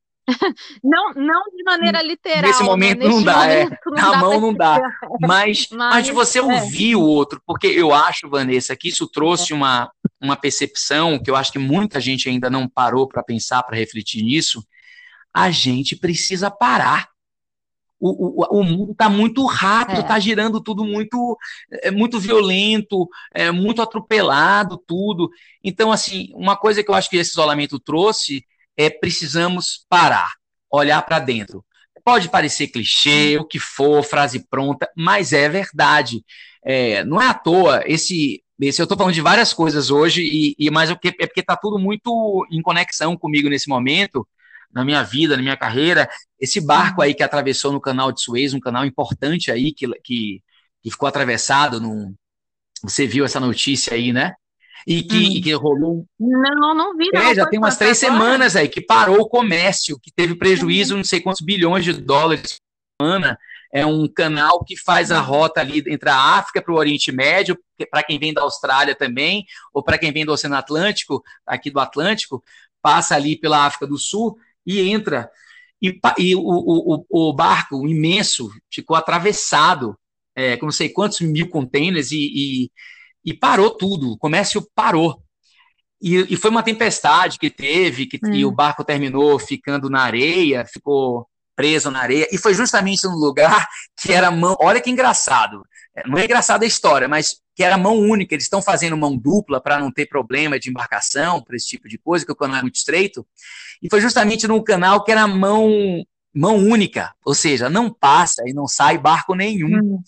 não, 0.83 1.13
não 1.13 1.43
de 1.55 1.63
maneira 1.63 2.01
literal. 2.01 2.41
Nesse 2.43 2.61
né? 2.61 2.65
momento 2.65 2.99
né? 2.99 3.07
não 3.09 3.23
dá, 3.23 3.47
é. 3.47 3.69
Não 3.85 4.13
a 4.13 4.17
mão 4.17 4.41
não 4.41 4.53
dá. 4.53 4.79
Mas, 5.19 5.67
mas, 5.71 5.95
mas 5.95 6.05
de 6.05 6.11
você 6.11 6.39
é. 6.39 6.41
ouvir 6.41 6.95
o 6.95 7.01
outro, 7.01 7.41
porque 7.45 7.67
eu 7.67 7.93
acho, 7.93 8.29
Vanessa, 8.29 8.75
que 8.75 8.89
isso 8.89 9.07
trouxe 9.07 9.53
é. 9.53 9.55
uma, 9.55 9.91
uma 10.21 10.35
percepção 10.35 11.21
que 11.21 11.29
eu 11.29 11.35
acho 11.35 11.51
que 11.51 11.59
muita 11.59 11.99
gente 11.99 12.27
ainda 12.29 12.49
não 12.49 12.67
parou 12.67 13.07
para 13.07 13.23
pensar, 13.23 13.63
para 13.63 13.77
refletir 13.77 14.23
nisso. 14.23 14.65
A 15.33 15.49
gente 15.51 15.95
precisa 15.95 16.49
parar. 16.49 17.09
O, 17.99 18.41
o, 18.43 18.59
o 18.59 18.63
mundo 18.63 18.91
está 18.91 19.07
muito 19.07 19.45
rápido, 19.45 20.01
está 20.01 20.17
é. 20.17 20.21
girando 20.21 20.61
tudo 20.61 20.83
muito, 20.83 21.37
é, 21.71 21.89
muito 21.89 22.19
violento, 22.19 23.07
é, 23.33 23.49
muito 23.49 23.81
atropelado, 23.81 24.77
tudo. 24.85 25.29
Então, 25.63 25.91
assim, 25.91 26.29
uma 26.33 26.57
coisa 26.57 26.83
que 26.83 26.89
eu 26.89 26.95
acho 26.95 27.09
que 27.09 27.17
esse 27.17 27.31
isolamento 27.31 27.79
trouxe 27.79 28.45
é 28.77 28.89
precisamos 28.89 29.85
parar, 29.89 30.31
olhar 30.71 31.01
para 31.03 31.19
dentro. 31.19 31.63
Pode 32.03 32.29
parecer 32.29 32.67
clichê, 32.67 33.37
o 33.37 33.45
que 33.45 33.59
for, 33.59 34.03
frase 34.03 34.45
pronta, 34.49 34.89
mas 34.95 35.31
é 35.31 35.47
verdade. 35.47 36.23
É, 36.63 37.03
não 37.05 37.21
é 37.21 37.27
à 37.27 37.33
toa 37.33 37.81
esse. 37.85 38.43
esse 38.59 38.81
eu 38.81 38.83
estou 38.83 38.97
falando 38.97 39.13
de 39.13 39.21
várias 39.21 39.53
coisas 39.53 39.89
hoje, 39.89 40.21
e, 40.23 40.55
e 40.59 40.69
mas 40.69 40.89
é 40.89 40.95
porque 40.95 41.39
está 41.39 41.55
tudo 41.55 41.79
muito 41.79 42.45
em 42.51 42.61
conexão 42.61 43.15
comigo 43.15 43.49
nesse 43.49 43.69
momento, 43.69 44.27
na 44.73 44.83
minha 44.83 45.03
vida, 45.03 45.37
na 45.37 45.43
minha 45.43 45.57
carreira. 45.57 46.09
Esse 46.39 46.59
barco 46.59 47.01
aí 47.01 47.13
que 47.13 47.23
atravessou 47.23 47.71
no 47.71 47.79
canal 47.79 48.11
de 48.11 48.21
Suez, 48.21 48.53
um 48.53 48.59
canal 48.59 48.85
importante 48.85 49.51
aí 49.51 49.71
que, 49.73 49.87
que, 50.03 50.41
que 50.81 50.91
ficou 50.91 51.07
atravessado. 51.07 51.81
Você 52.83 53.07
viu 53.07 53.23
essa 53.23 53.39
notícia 53.39 53.93
aí, 53.93 54.11
né? 54.11 54.33
E 54.85 55.03
que, 55.03 55.17
hum. 55.17 55.31
e 55.31 55.41
que 55.41 55.53
rolou. 55.53 56.05
Não, 56.19 56.75
não 56.75 56.97
vi. 56.97 57.09
Não, 57.13 57.21
é, 57.21 57.35
já 57.35 57.45
tem 57.45 57.59
umas 57.59 57.77
três 57.77 58.03
agora. 58.03 58.19
semanas 58.19 58.55
aí 58.55 58.67
que 58.67 58.81
parou 58.81 59.21
o 59.21 59.29
comércio, 59.29 59.99
que 59.99 60.11
teve 60.11 60.35
prejuízo, 60.35 60.97
não 60.97 61.03
sei 61.03 61.21
quantos 61.21 61.41
bilhões 61.41 61.83
de 61.83 61.93
dólares 61.93 62.57
por 62.97 63.05
semana. 63.05 63.37
É 63.73 63.83
um 63.85 64.07
canal 64.07 64.63
que 64.63 64.77
faz 64.77 65.11
a 65.11 65.19
rota 65.19 65.59
ali 65.59 65.83
entre 65.87 66.07
a 66.07 66.15
África 66.37 66.61
para 66.61 66.73
o 66.73 66.77
Oriente 66.77 67.11
Médio, 67.11 67.57
para 67.89 68.03
quem 68.03 68.19
vem 68.19 68.31
da 68.31 68.43
Austrália 68.43 68.93
também, 68.93 69.45
ou 69.73 69.81
para 69.81 69.97
quem 69.97 70.11
vem 70.11 70.23
do 70.23 70.31
Oceano 70.31 70.55
Atlântico, 70.55 71.23
aqui 71.45 71.71
do 71.71 71.79
Atlântico, 71.79 72.43
passa 72.83 73.15
ali 73.15 73.35
pela 73.35 73.65
África 73.65 73.87
do 73.87 73.97
Sul 73.97 74.37
e 74.63 74.79
entra. 74.79 75.29
E, 75.81 75.99
e 76.19 76.35
o, 76.35 76.41
o, 76.41 77.05
o, 77.09 77.33
barco 77.33 77.85
imenso 77.87 78.49
ficou 78.71 78.95
atravessado, 78.95 79.97
é, 80.35 80.55
com 80.55 80.67
não 80.67 80.71
sei 80.71 80.89
quantos 80.89 81.19
mil 81.19 81.49
containers, 81.49 82.11
e, 82.11 82.31
e, 82.33 82.71
e 83.25 83.33
parou 83.33 83.71
tudo, 83.71 84.11
o 84.11 84.17
comércio 84.17 84.65
parou. 84.75 85.21
E, 86.01 86.33
e, 86.33 86.35
foi 86.35 86.49
uma 86.51 86.63
tempestade 86.63 87.39
que 87.39 87.49
teve, 87.49 88.05
que 88.05 88.19
hum. 88.21 88.33
e 88.33 88.45
o 88.45 88.51
barco 88.51 88.83
terminou 88.83 89.39
ficando 89.39 89.89
na 89.89 90.01
areia, 90.01 90.65
ficou 90.65 91.25
preso 91.55 91.89
na 91.89 92.01
areia, 92.01 92.27
e 92.31 92.37
foi 92.37 92.53
justamente 92.53 93.05
no 93.05 93.15
lugar 93.15 93.67
que 93.95 94.11
era 94.11 94.29
mão. 94.29 94.57
Olha 94.59 94.81
que 94.81 94.89
engraçado. 94.89 95.63
Não 96.05 96.17
é 96.17 96.25
engraçada 96.25 96.65
a 96.65 96.67
história, 96.67 97.07
mas 97.07 97.37
que 97.55 97.63
era 97.63 97.77
mão 97.77 97.97
única. 97.97 98.33
Eles 98.33 98.45
estão 98.45 98.61
fazendo 98.61 98.97
mão 98.97 99.15
dupla 99.15 99.61
para 99.61 99.79
não 99.79 99.91
ter 99.91 100.07
problema 100.07 100.59
de 100.59 100.69
embarcação, 100.69 101.41
para 101.41 101.55
esse 101.55 101.67
tipo 101.67 101.87
de 101.87 101.97
coisa, 101.97 102.25
que 102.25 102.31
o 102.31 102.35
canal 102.35 102.57
é 102.57 102.61
muito 102.63 102.75
estreito. 102.75 103.25
E 103.81 103.89
foi 103.89 104.01
justamente 104.01 104.47
num 104.47 104.61
canal 104.61 105.03
que 105.03 105.11
era 105.11 105.27
mão, 105.27 105.69
mão 106.33 106.57
única, 106.57 107.13
ou 107.23 107.33
seja, 107.33 107.69
não 107.69 107.93
passa 107.93 108.43
e 108.45 108.53
não 108.53 108.67
sai 108.67 108.97
barco 108.97 109.35
nenhum. 109.35 109.77
Hum. 109.77 110.03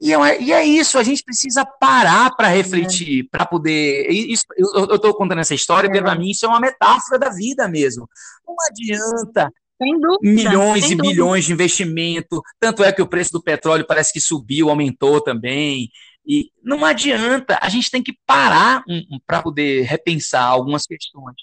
E 0.00 0.12
é, 0.12 0.42
e 0.42 0.52
é, 0.52 0.64
isso, 0.64 0.98
a 0.98 1.02
gente 1.02 1.22
precisa 1.22 1.64
parar 1.64 2.34
para 2.36 2.48
refletir, 2.48 3.24
é. 3.24 3.28
para 3.30 3.46
poder. 3.46 4.10
Isso, 4.10 4.44
eu 4.56 4.96
estou 4.96 5.14
contando 5.14 5.40
essa 5.40 5.54
história, 5.54 5.88
é. 5.88 6.02
para 6.02 6.14
mim 6.14 6.30
isso 6.30 6.44
é 6.44 6.48
uma 6.48 6.60
metáfora 6.60 7.18
da 7.18 7.30
vida 7.30 7.66
mesmo. 7.66 8.08
Não 8.46 8.54
adianta 8.70 9.50
Dúvida, 9.78 10.18
milhões 10.22 10.90
e 10.90 10.94
bilhões 10.94 11.44
de 11.44 11.52
investimento. 11.52 12.42
Tanto 12.58 12.82
é 12.82 12.92
que 12.92 13.02
o 13.02 13.06
preço 13.06 13.32
do 13.32 13.42
petróleo 13.42 13.86
parece 13.86 14.12
que 14.12 14.20
subiu, 14.20 14.70
aumentou 14.70 15.20
também. 15.20 15.90
E 16.26 16.50
não 16.62 16.84
adianta, 16.84 17.58
a 17.60 17.68
gente 17.68 17.90
tem 17.90 18.02
que 18.02 18.16
parar 18.26 18.82
um, 18.88 18.96
um, 19.12 19.18
para 19.26 19.42
poder 19.42 19.82
repensar 19.82 20.44
algumas 20.44 20.86
questões. 20.86 21.36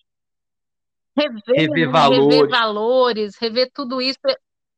Rever, 1.15 1.41
rever, 1.47 1.91
valores. 1.91 2.35
rever 2.35 2.49
valores, 2.49 3.35
rever 3.39 3.71
tudo 3.73 4.01
isso. 4.01 4.17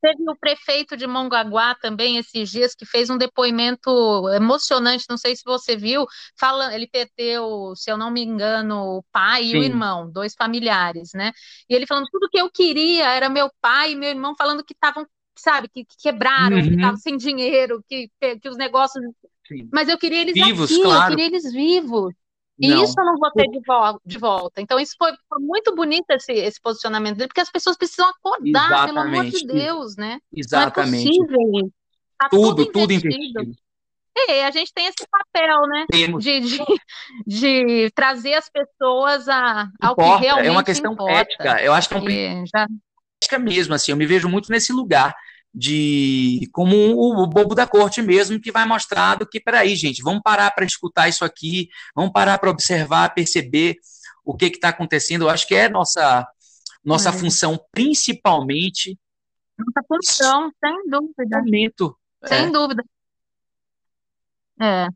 Teve 0.05 0.29
o 0.29 0.35
prefeito 0.35 0.95
de 0.95 1.07
Mongaguá 1.07 1.73
também 1.73 2.17
esses 2.17 2.49
dias 2.51 2.75
que 2.75 2.85
fez 2.85 3.09
um 3.09 3.17
depoimento 3.17 4.29
emocionante, 4.35 5.05
não 5.09 5.17
sei 5.17 5.35
se 5.35 5.41
você 5.43 5.75
viu, 5.75 6.05
falando, 6.39 6.73
ele 6.73 6.87
perdeu, 6.87 7.73
se 7.75 7.89
eu 7.89 7.97
não 7.97 8.11
me 8.11 8.21
engano, 8.21 8.97
o 8.97 9.03
pai 9.11 9.45
Sim. 9.45 9.49
e 9.49 9.59
o 9.59 9.63
irmão, 9.63 10.11
dois 10.11 10.35
familiares, 10.35 11.09
né? 11.15 11.31
E 11.67 11.73
ele 11.73 11.87
falando 11.87 12.05
tudo 12.11 12.29
que 12.29 12.39
eu 12.39 12.51
queria 12.51 13.09
era 13.09 13.29
meu 13.29 13.49
pai 13.59 13.93
e 13.93 13.95
meu 13.95 14.09
irmão 14.09 14.35
falando 14.37 14.63
que 14.63 14.73
estavam, 14.73 15.07
sabe, 15.35 15.67
que, 15.69 15.83
que 15.83 15.95
quebraram, 15.97 16.57
uhum. 16.57 16.67
que 16.67 16.75
estavam 16.75 16.97
sem 16.97 17.17
dinheiro, 17.17 17.83
que, 17.89 18.07
que 18.39 18.47
os 18.47 18.57
negócios 18.57 19.03
Sim. 19.47 19.69
Mas 19.71 19.87
eu 19.87 19.97
queria 19.97 20.21
eles 20.21 20.33
vivos, 20.33 20.71
aqui, 20.71 20.81
claro. 20.81 21.13
eu 21.13 21.17
queria 21.17 21.25
eles 21.25 21.51
vivos. 21.51 22.13
E 22.57 22.69
não. 22.69 22.83
isso 22.83 22.93
eu 22.97 23.05
não 23.05 23.17
vou 23.17 23.31
ter 23.31 23.49
de, 23.49 23.59
vo 23.59 23.99
de 24.05 24.17
volta. 24.17 24.61
Então, 24.61 24.79
isso 24.79 24.95
foi, 24.97 25.11
foi, 25.27 25.39
muito 25.41 25.75
bonito 25.75 26.09
esse, 26.11 26.31
esse 26.31 26.59
posicionamento 26.61 27.17
dele, 27.17 27.27
porque 27.27 27.41
as 27.41 27.51
pessoas 27.51 27.77
precisam 27.77 28.09
acordar, 28.09 28.65
Exatamente. 28.65 28.87
pelo 28.87 28.99
amor 28.99 29.25
de 29.25 29.45
Deus, 29.45 29.95
né? 29.97 30.19
Exatamente. 30.33 31.05
Não 31.05 31.25
é 31.25 31.27
possível. 31.27 31.71
Tá 32.17 32.29
tudo, 32.29 32.65
tudo, 32.65 32.71
tudo 32.71 32.93
investido. 32.93 33.51
É, 34.29 34.45
a 34.45 34.51
gente 34.51 34.71
tem 34.73 34.85
esse 34.85 35.05
papel, 35.11 35.61
né? 35.67 35.85
De, 35.91 36.39
de, 36.39 36.59
de, 37.27 37.91
trazer 37.93 38.35
as 38.35 38.49
pessoas 38.49 39.27
a, 39.27 39.67
ao 39.81 39.91
importa, 39.91 40.17
que 40.17 40.23
realmente 40.23 40.47
É 40.47 40.51
uma 40.51 40.63
questão 40.63 40.93
importa. 40.93 41.11
ética. 41.11 41.61
Eu 41.61 41.73
acho 41.73 41.89
que 41.89 41.95
é 41.95 41.99
uma 41.99 42.11
é, 42.11 42.43
já... 42.45 42.67
ética 43.21 43.37
mesmo, 43.37 43.73
assim. 43.73 43.91
Eu 43.91 43.97
me 43.97 44.05
vejo 44.05 44.29
muito 44.29 44.49
nesse 44.49 44.71
lugar 44.71 45.13
de 45.57 46.49
como 46.51 46.75
o, 46.75 47.23
o, 47.23 47.27
bobo 47.27 47.55
da 47.55 47.65
corte 47.65 48.01
mesmo, 48.01 48.41
que 48.41 48.51
vai 48.51 48.65
mostrar 48.65 49.15
do 49.15 49.25
que, 49.25 49.39
peraí, 49.39 49.73
gente, 49.75 50.03
vamos 50.03 50.21
parar 50.21 50.51
para 50.51 50.65
escutar 50.65 51.07
isso 51.07 51.23
aqui, 51.23 51.69
vamos 51.95 52.11
parar 52.11 52.37
para 52.39 52.49
observar, 52.49 53.13
perceber 53.13 53.77
o 54.23 54.35
que 54.35 54.47
está 54.47 54.69
acontecendo. 54.69 55.23
Eu 55.23 55.29
acho 55.29 55.47
que 55.47 55.55
é 55.55 55.69
nossa, 55.69 56.27
nossa 56.83 57.09
é. 57.09 57.13
função, 57.13 57.57
principalmente. 57.71 58.99
Nossa 59.57 59.87
função, 59.87 60.51
sem 60.59 60.89
dúvida. 60.89 61.39
Momento. 61.39 61.97
Sem 62.25 62.45
é. 62.45 62.51
dúvida. 62.51 62.83
É 64.61 64.87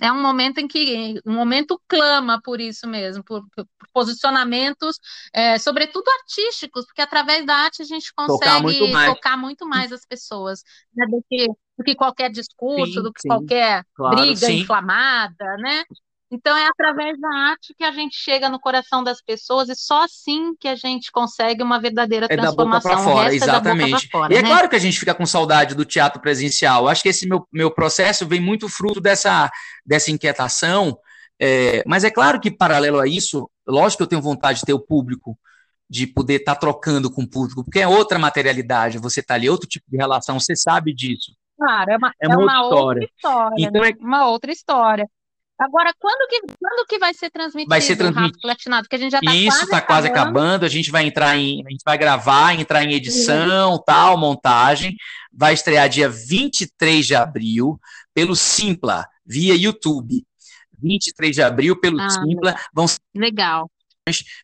é 0.00 0.12
um 0.12 0.22
momento 0.22 0.58
em 0.58 0.68
que 0.68 1.20
um 1.26 1.32
momento 1.32 1.80
clama 1.88 2.40
por 2.42 2.60
isso 2.60 2.86
mesmo, 2.86 3.22
por, 3.24 3.42
por 3.50 3.66
posicionamentos, 3.92 4.96
é, 5.32 5.58
sobretudo 5.58 6.08
artísticos, 6.20 6.86
porque 6.86 7.02
através 7.02 7.44
da 7.44 7.54
arte 7.54 7.82
a 7.82 7.84
gente 7.84 8.12
consegue 8.14 8.38
tocar 8.38 8.62
muito 8.62 8.88
mais, 8.88 9.14
tocar 9.14 9.36
muito 9.36 9.68
mais 9.68 9.92
as 9.92 10.06
pessoas 10.06 10.62
né, 10.94 11.06
do, 11.06 11.24
que, 11.28 11.46
do, 11.76 11.84
que, 11.84 11.94
qualquer 11.94 12.30
discurso, 12.30 12.94
sim, 12.94 13.02
do 13.02 13.12
que 13.12 13.22
sim. 13.22 13.28
qualquer 13.28 13.84
claro, 13.94 14.16
briga 14.16 14.46
sim. 14.46 14.60
inflamada, 14.60 15.56
né? 15.58 15.84
Então 16.30 16.54
é 16.56 16.66
através 16.66 17.18
da 17.18 17.28
arte 17.28 17.74
que 17.74 17.82
a 17.82 17.90
gente 17.90 18.14
chega 18.14 18.50
no 18.50 18.60
coração 18.60 19.02
das 19.02 19.22
pessoas 19.22 19.68
e 19.70 19.74
só 19.74 20.04
assim 20.04 20.54
que 20.60 20.68
a 20.68 20.74
gente 20.74 21.10
consegue 21.10 21.62
uma 21.62 21.80
verdadeira 21.80 22.26
é 22.28 22.36
transformação. 22.36 22.90
Da 22.90 22.96
boca 22.96 23.04
para 23.04 23.22
fora, 23.22 23.34
exatamente. 23.34 24.06
É 24.06 24.10
fora, 24.10 24.34
e 24.34 24.36
é 24.36 24.42
né? 24.42 24.48
claro 24.48 24.68
que 24.68 24.76
a 24.76 24.80
gente 24.80 24.98
fica 24.98 25.14
com 25.14 25.24
saudade 25.24 25.74
do 25.74 25.86
teatro 25.86 26.20
presencial. 26.20 26.86
Acho 26.86 27.02
que 27.02 27.08
esse 27.08 27.26
meu, 27.26 27.46
meu 27.50 27.70
processo 27.70 28.26
vem 28.26 28.40
muito 28.40 28.68
fruto 28.68 29.00
dessa, 29.00 29.50
dessa 29.86 30.10
inquietação. 30.10 30.98
É, 31.40 31.82
mas 31.86 32.04
é 32.04 32.10
claro 32.10 32.38
que, 32.40 32.50
paralelo 32.50 33.00
a 33.00 33.06
isso, 33.06 33.48
lógico 33.66 33.98
que 33.98 34.02
eu 34.02 34.08
tenho 34.08 34.22
vontade 34.22 34.58
de 34.58 34.66
ter 34.66 34.74
o 34.74 34.80
público, 34.80 35.38
de 35.88 36.06
poder 36.06 36.40
estar 36.40 36.54
tá 36.54 36.60
trocando 36.60 37.10
com 37.10 37.22
o 37.22 37.30
público, 37.30 37.64
porque 37.64 37.80
é 37.80 37.88
outra 37.88 38.18
materialidade, 38.18 38.98
você 38.98 39.20
está 39.20 39.34
ali, 39.34 39.46
é 39.46 39.50
outro 39.50 39.68
tipo 39.68 39.86
de 39.88 39.96
relação, 39.96 40.38
você 40.38 40.54
sabe 40.54 40.92
disso. 40.92 41.32
Claro, 41.56 41.90
é 41.90 41.96
uma, 41.96 42.12
é 42.20 42.28
uma, 42.28 42.34
é 42.34 42.38
uma 42.38 42.62
outra 42.62 43.04
história. 43.04 43.10
história 43.16 43.54
então, 43.58 43.82
né? 43.82 43.90
é... 43.90 44.04
Uma 44.04 44.28
outra 44.28 44.52
história. 44.52 45.10
Agora, 45.58 45.92
quando 45.98 46.28
que, 46.28 46.40
quando 46.40 46.86
que 46.86 46.98
vai 46.98 47.12
ser 47.12 47.30
transmitido 47.30 47.68
vai 47.68 47.80
ser 47.80 47.96
transmitido. 47.96 48.38
platinado? 48.40 48.84
Porque 48.84 48.94
a 48.94 48.98
gente 48.98 49.10
já 49.10 49.20
tá 49.20 49.34
Isso 49.34 49.64
está 49.64 49.80
quase 49.80 50.06
acabando, 50.06 50.64
a 50.64 50.68
gente 50.68 50.90
vai 50.90 51.04
entrar 51.04 51.36
em, 51.36 51.64
a 51.66 51.70
gente 51.70 51.82
vai 51.84 51.98
gravar, 51.98 52.54
entrar 52.54 52.84
em 52.84 52.92
edição, 52.92 53.72
uhum. 53.72 53.82
tal, 53.84 54.16
montagem. 54.16 54.96
Vai 55.32 55.54
estrear 55.54 55.88
dia 55.88 56.08
23 56.08 57.04
de 57.04 57.14
abril 57.16 57.80
pelo 58.14 58.36
Simpla, 58.36 59.06
via 59.26 59.56
YouTube. 59.56 60.24
23 60.80 61.34
de 61.34 61.42
abril 61.42 61.80
pelo 61.80 62.00
ah, 62.00 62.08
Simpla. 62.08 62.54
Vão 62.72 62.86
Legal. 63.12 63.68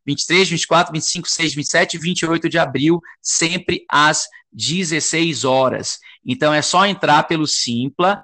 23, 0.05 0.49
24, 0.51 0.93
25, 0.93 1.29
6, 1.29 1.55
27 1.55 1.95
e 1.95 1.99
28 1.99 2.49
de 2.49 2.59
abril, 2.59 3.01
sempre 3.23 3.85
às 3.89 4.27
16 4.53 5.45
horas. 5.45 5.99
Então 6.27 6.53
é 6.53 6.61
só 6.61 6.85
entrar 6.85 7.23
pelo 7.25 7.47
Simpla, 7.47 8.23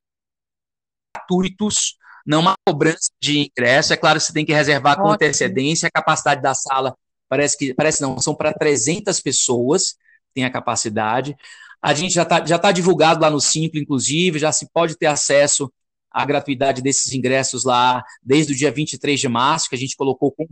gratuitos, 1.16 1.96
não 2.26 2.40
uma 2.40 2.54
cobrança 2.66 3.10
de 3.20 3.38
ingresso. 3.38 3.92
É 3.92 3.96
claro 3.96 4.18
que 4.18 4.24
você 4.24 4.32
tem 4.32 4.44
que 4.44 4.52
reservar 4.52 4.96
com 4.96 5.10
antecedência. 5.10 5.86
A 5.86 5.90
capacidade 5.90 6.42
da 6.42 6.54
sala 6.54 6.94
parece 7.28 7.56
que 7.56 7.72
parece 7.72 8.02
não, 8.02 8.18
são 8.18 8.34
para 8.34 8.52
300 8.52 9.20
pessoas, 9.20 9.94
tem 10.34 10.44
a 10.44 10.50
capacidade. 10.50 11.36
A 11.80 11.94
gente 11.94 12.12
já 12.12 12.22
está 12.24 12.44
já 12.44 12.58
tá 12.58 12.72
divulgado 12.72 13.20
lá 13.20 13.30
no 13.30 13.40
Simples, 13.40 13.82
inclusive, 13.82 14.38
já 14.38 14.52
se 14.52 14.68
pode 14.72 14.98
ter 14.98 15.06
acesso 15.06 15.72
à 16.10 16.24
gratuidade 16.24 16.82
desses 16.82 17.12
ingressos 17.14 17.64
lá 17.64 18.02
desde 18.22 18.52
o 18.52 18.56
dia 18.56 18.70
23 18.70 19.18
de 19.18 19.28
março, 19.28 19.68
que 19.68 19.76
a 19.76 19.78
gente 19.78 19.96
colocou 19.96 20.32
com. 20.32 20.46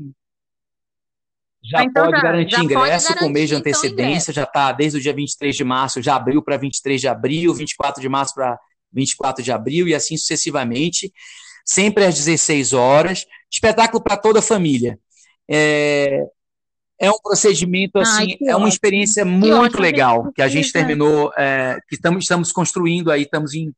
Já 1.63 1.83
então, 1.83 2.05
pode 2.05 2.17
já, 2.17 2.23
garantir 2.23 2.51
já 2.53 2.63
ingresso 2.63 2.79
pode 2.79 2.91
garantir, 2.91 3.19
com 3.19 3.29
mês 3.29 3.49
de 3.49 3.57
então, 3.57 3.61
antecedência, 3.61 4.31
então, 4.31 4.43
já 4.43 4.45
está 4.45 4.73
desde 4.73 4.99
o 4.99 5.03
dia 5.03 5.13
23 5.13 5.57
de 5.57 5.65
março, 5.65 6.01
já 6.01 6.15
abriu 6.15 6.41
para 6.41 6.57
23 6.57 7.01
de 7.01 7.09
abril, 7.09 7.53
24 7.53 8.01
de 8.01 8.09
março 8.09 8.33
para 8.33 8.59
24 8.93 9.43
de 9.43 9.51
abril 9.51 9.89
e 9.89 9.95
assim 9.95 10.17
sucessivamente 10.17 11.13
sempre 11.69 12.07
às 12.07 12.15
16 12.15 12.73
horas, 12.73 13.27
espetáculo 13.53 14.03
para 14.03 14.17
toda 14.17 14.39
a 14.39 14.43
família. 14.43 14.99
É, 15.47 16.25
é 16.99 17.11
um 17.11 17.19
procedimento 17.23 17.99
assim, 17.99 18.39
Ai, 18.41 18.49
é 18.49 18.57
uma 18.57 18.71
experiência 18.71 19.23
que 19.23 19.29
muito 19.29 19.55
ótimo. 19.55 19.83
legal 19.83 20.33
que 20.33 20.41
a 20.41 20.49
gente 20.49 20.73
terminou, 20.73 21.31
é, 21.37 21.79
que 21.87 21.95
estamos, 21.97 22.25
estamos 22.25 22.53
construindo 22.53 23.11
aí, 23.11 23.23
estamos 23.23 23.53
em, 23.53 23.71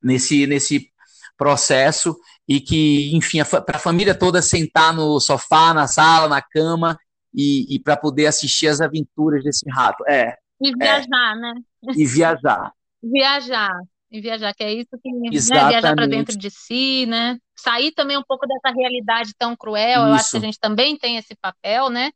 nesse, 0.00 0.46
nesse 0.46 0.88
processo 1.36 2.16
e 2.48 2.60
que, 2.60 3.16
enfim, 3.16 3.38
para 3.44 3.76
a 3.76 3.80
família 3.80 4.14
toda 4.14 4.40
sentar 4.40 4.94
no 4.94 5.18
sofá, 5.18 5.74
na 5.74 5.88
sala, 5.88 6.28
na 6.28 6.40
cama 6.40 6.96
e, 7.34 7.74
e 7.74 7.80
para 7.80 7.96
poder 7.96 8.26
assistir 8.26 8.68
as 8.68 8.80
aventuras 8.80 9.42
desse 9.42 9.68
rato. 9.68 10.04
É. 10.08 10.36
E 10.60 10.72
viajar, 10.72 11.36
é, 11.36 11.40
né? 11.40 11.54
E 11.96 12.06
viajar. 12.06 12.72
Viajar 13.02 13.80
e 14.10 14.20
viajar, 14.20 14.52
que 14.52 14.64
é 14.64 14.72
isso 14.72 14.90
que 15.00 15.10
né, 15.12 15.30
viajar 15.70 15.94
para 15.94 16.06
dentro 16.06 16.36
de 16.36 16.50
si, 16.50 17.06
né? 17.06 17.38
Sair 17.56 17.92
também 17.92 18.18
um 18.18 18.22
pouco 18.22 18.46
dessa 18.46 18.74
realidade 18.74 19.32
tão 19.38 19.54
cruel. 19.54 20.00
Isso. 20.00 20.08
Eu 20.08 20.14
acho 20.14 20.30
que 20.30 20.36
a 20.36 20.40
gente 20.40 20.58
também 20.58 20.96
tem 20.98 21.16
esse 21.16 21.34
papel, 21.40 21.88
né? 21.88 22.10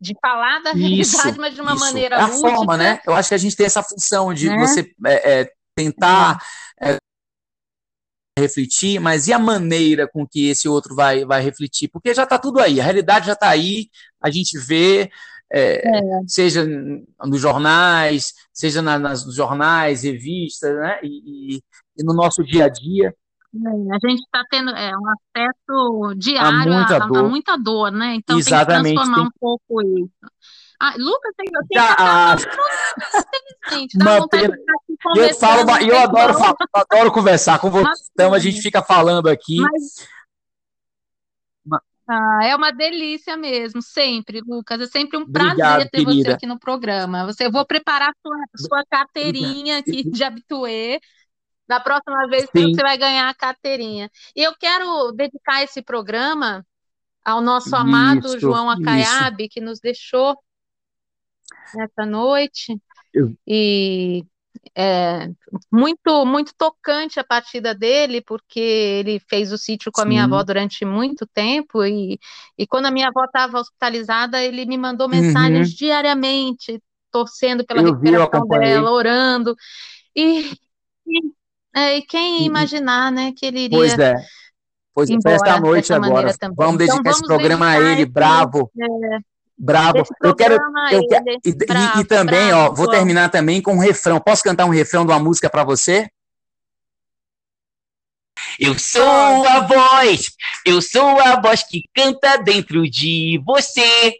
De 0.00 0.14
falar 0.20 0.60
da 0.60 0.72
isso, 0.74 1.16
realidade, 1.16 1.38
mas 1.38 1.54
de 1.54 1.60
uma 1.60 1.74
isso. 1.74 1.80
maneira 1.80 2.16
é 2.16 2.20
a 2.20 2.26
lúdica. 2.26 2.50
forma, 2.50 2.76
né? 2.76 3.00
Eu 3.06 3.14
acho 3.14 3.28
que 3.28 3.34
a 3.34 3.38
gente 3.38 3.54
tem 3.54 3.66
essa 3.66 3.82
função 3.82 4.34
de 4.34 4.48
né? 4.48 4.58
você 4.58 4.92
é, 5.06 5.40
é, 5.40 5.52
tentar 5.76 6.42
é, 6.80 6.96
refletir, 8.38 8.98
mas 9.00 9.28
e 9.28 9.32
a 9.32 9.38
maneira 9.38 10.08
com 10.08 10.26
que 10.26 10.48
esse 10.48 10.68
outro 10.68 10.96
vai, 10.96 11.24
vai 11.24 11.40
refletir? 11.40 11.88
Porque 11.88 12.14
já 12.14 12.24
está 12.24 12.36
tudo 12.36 12.58
aí, 12.58 12.80
a 12.80 12.84
realidade 12.84 13.26
já 13.26 13.34
está 13.34 13.48
aí, 13.48 13.88
a 14.20 14.28
gente 14.28 14.58
vê, 14.58 15.08
é, 15.50 15.98
é. 15.98 16.02
seja 16.26 16.66
nos 17.24 17.40
jornais, 17.40 18.32
seja 18.52 18.82
na, 18.82 18.98
nas 18.98 19.22
jornais, 19.34 20.02
revistas, 20.02 20.74
né? 20.76 21.00
E, 21.02 21.56
e, 21.56 21.62
e, 21.96 22.04
no 22.04 22.12
nosso 22.12 22.44
dia 22.44 22.66
a 22.66 22.68
dia. 22.68 23.14
É, 23.54 23.94
a 23.94 24.08
gente 24.08 24.20
está 24.20 24.44
tendo 24.50 24.70
é, 24.70 24.92
um 24.96 25.08
acesso 25.08 26.14
diário 26.16 26.72
a 26.72 26.76
muita, 26.76 26.96
a, 26.96 27.06
dor. 27.06 27.16
A, 27.16 27.22
muita 27.22 27.56
dor, 27.56 27.90
né? 27.90 28.14
Então 28.16 28.38
Exatamente, 28.38 28.84
tem 28.84 28.94
que 28.94 28.94
transformar 28.94 29.16
tem... 29.16 29.26
um 29.26 29.30
pouco 29.40 29.82
isso. 29.82 30.10
Ah, 30.80 30.94
Lucas, 30.96 31.32
tem, 31.36 31.50
eu 31.52 31.66
tenho 31.66 31.84
ah, 31.98 32.36
infelizmente, 33.66 33.98
dá 33.98 34.18
vontade 34.20 34.42
pena. 34.44 34.56
de 34.56 35.20
eu 35.20 35.34
falo, 35.34 35.70
eu 35.82 35.98
adoro, 35.98 36.34
falar, 36.34 36.54
adoro 36.72 37.12
conversar 37.12 37.58
com 37.58 37.68
você, 37.68 37.90
então 38.12 38.32
a 38.32 38.38
gente 38.38 38.60
fica 38.60 38.80
falando 38.80 39.28
aqui. 39.28 39.56
Mas, 39.60 40.06
ah, 42.08 42.40
é 42.42 42.56
uma 42.56 42.72
delícia 42.72 43.36
mesmo, 43.36 43.82
sempre, 43.82 44.40
Lucas. 44.40 44.80
É 44.80 44.86
sempre 44.86 45.18
um 45.18 45.30
prazer 45.30 45.52
Obrigado, 45.52 45.90
ter 45.90 46.04
querida. 46.04 46.12
você 46.12 46.30
aqui 46.30 46.46
no 46.46 46.58
programa. 46.58 47.26
Você, 47.26 47.44
eu 47.44 47.52
vou 47.52 47.66
preparar 47.66 48.12
sua, 48.22 48.36
sua 48.56 48.84
carteirinha 48.88 49.78
aqui 49.78 50.08
de 50.10 50.24
habituê. 50.24 51.00
Da 51.68 51.78
próxima 51.78 52.26
vez 52.28 52.48
Sim. 52.56 52.74
você 52.74 52.82
vai 52.82 52.96
ganhar 52.96 53.28
a 53.28 53.34
carteirinha. 53.34 54.10
E 54.34 54.42
eu 54.42 54.54
quero 54.58 55.12
dedicar 55.12 55.62
esse 55.62 55.82
programa 55.82 56.64
ao 57.22 57.42
nosso 57.42 57.76
amado 57.76 58.26
isso, 58.28 58.40
João 58.40 58.70
Acaiabe, 58.70 59.44
isso. 59.44 59.50
que 59.52 59.60
nos 59.60 59.78
deixou 59.78 60.34
essa 61.78 62.06
noite. 62.06 62.80
Eu... 63.12 63.36
E 63.46 64.24
é, 64.74 65.28
muito 65.70 66.24
muito 66.24 66.52
tocante 66.56 67.18
a 67.18 67.24
partida 67.24 67.74
dele, 67.74 68.20
porque 68.20 68.60
ele 68.60 69.20
fez 69.28 69.52
o 69.52 69.58
sítio 69.58 69.90
com 69.92 70.00
a 70.00 70.04
minha 70.04 70.24
avó 70.24 70.42
durante 70.42 70.84
muito 70.84 71.26
tempo, 71.26 71.84
e, 71.84 72.18
e 72.56 72.66
quando 72.66 72.86
a 72.86 72.90
minha 72.90 73.08
avó 73.08 73.24
estava 73.24 73.60
hospitalizada, 73.60 74.42
ele 74.42 74.66
me 74.66 74.78
mandou 74.78 75.08
mensagens 75.08 75.68
uhum. 75.68 75.76
diariamente, 75.76 76.82
torcendo 77.10 77.64
pela 77.64 77.80
eu 77.80 77.92
recuperação 77.92 78.42
vi, 78.48 78.58
dela, 78.58 78.90
orando, 78.90 79.54
e, 80.14 80.52
e, 81.06 81.20
é, 81.74 81.96
e 81.98 82.02
quem 82.02 82.44
imaginar, 82.44 83.12
né, 83.12 83.32
que 83.36 83.46
ele 83.46 83.60
iria... 83.60 83.78
Pois 83.78 83.98
é. 83.98 84.14
Pois 84.94 85.08
é, 85.10 85.14
esta 85.26 85.60
noite 85.60 85.92
agora. 85.92 86.34
Vamos 86.56 86.78
dedicar 86.78 86.98
então, 86.98 87.02
vamos 87.04 87.06
esse 87.06 87.22
programa 87.24 87.68
a 87.68 87.80
ele, 87.80 88.04
bravo. 88.04 88.68
É, 88.76 89.18
Bravo. 89.58 90.04
Eu 90.22 90.36
quero. 90.36 90.54
Eu 90.90 91.06
quero 91.08 91.24
e, 91.44 91.52
bravo, 91.52 91.98
e, 91.98 92.00
e, 92.02 92.04
também, 92.04 92.48
bravo, 92.48 92.72
ó, 92.72 92.74
vou 92.74 92.88
terminar 92.88 93.28
também 93.28 93.60
com 93.60 93.74
um 93.74 93.80
refrão. 93.80 94.20
Posso 94.20 94.42
cantar 94.42 94.66
um 94.66 94.70
refrão 94.70 95.04
de 95.04 95.10
uma 95.10 95.18
música 95.18 95.50
para 95.50 95.64
você? 95.64 96.08
Eu 98.58 98.78
sou 98.78 99.44
a 99.46 99.60
voz, 99.60 100.30
eu 100.64 100.80
sou 100.80 101.20
a 101.20 101.40
voz 101.40 101.64
que 101.64 101.82
canta 101.92 102.36
dentro 102.36 102.88
de 102.88 103.42
você. 103.44 104.14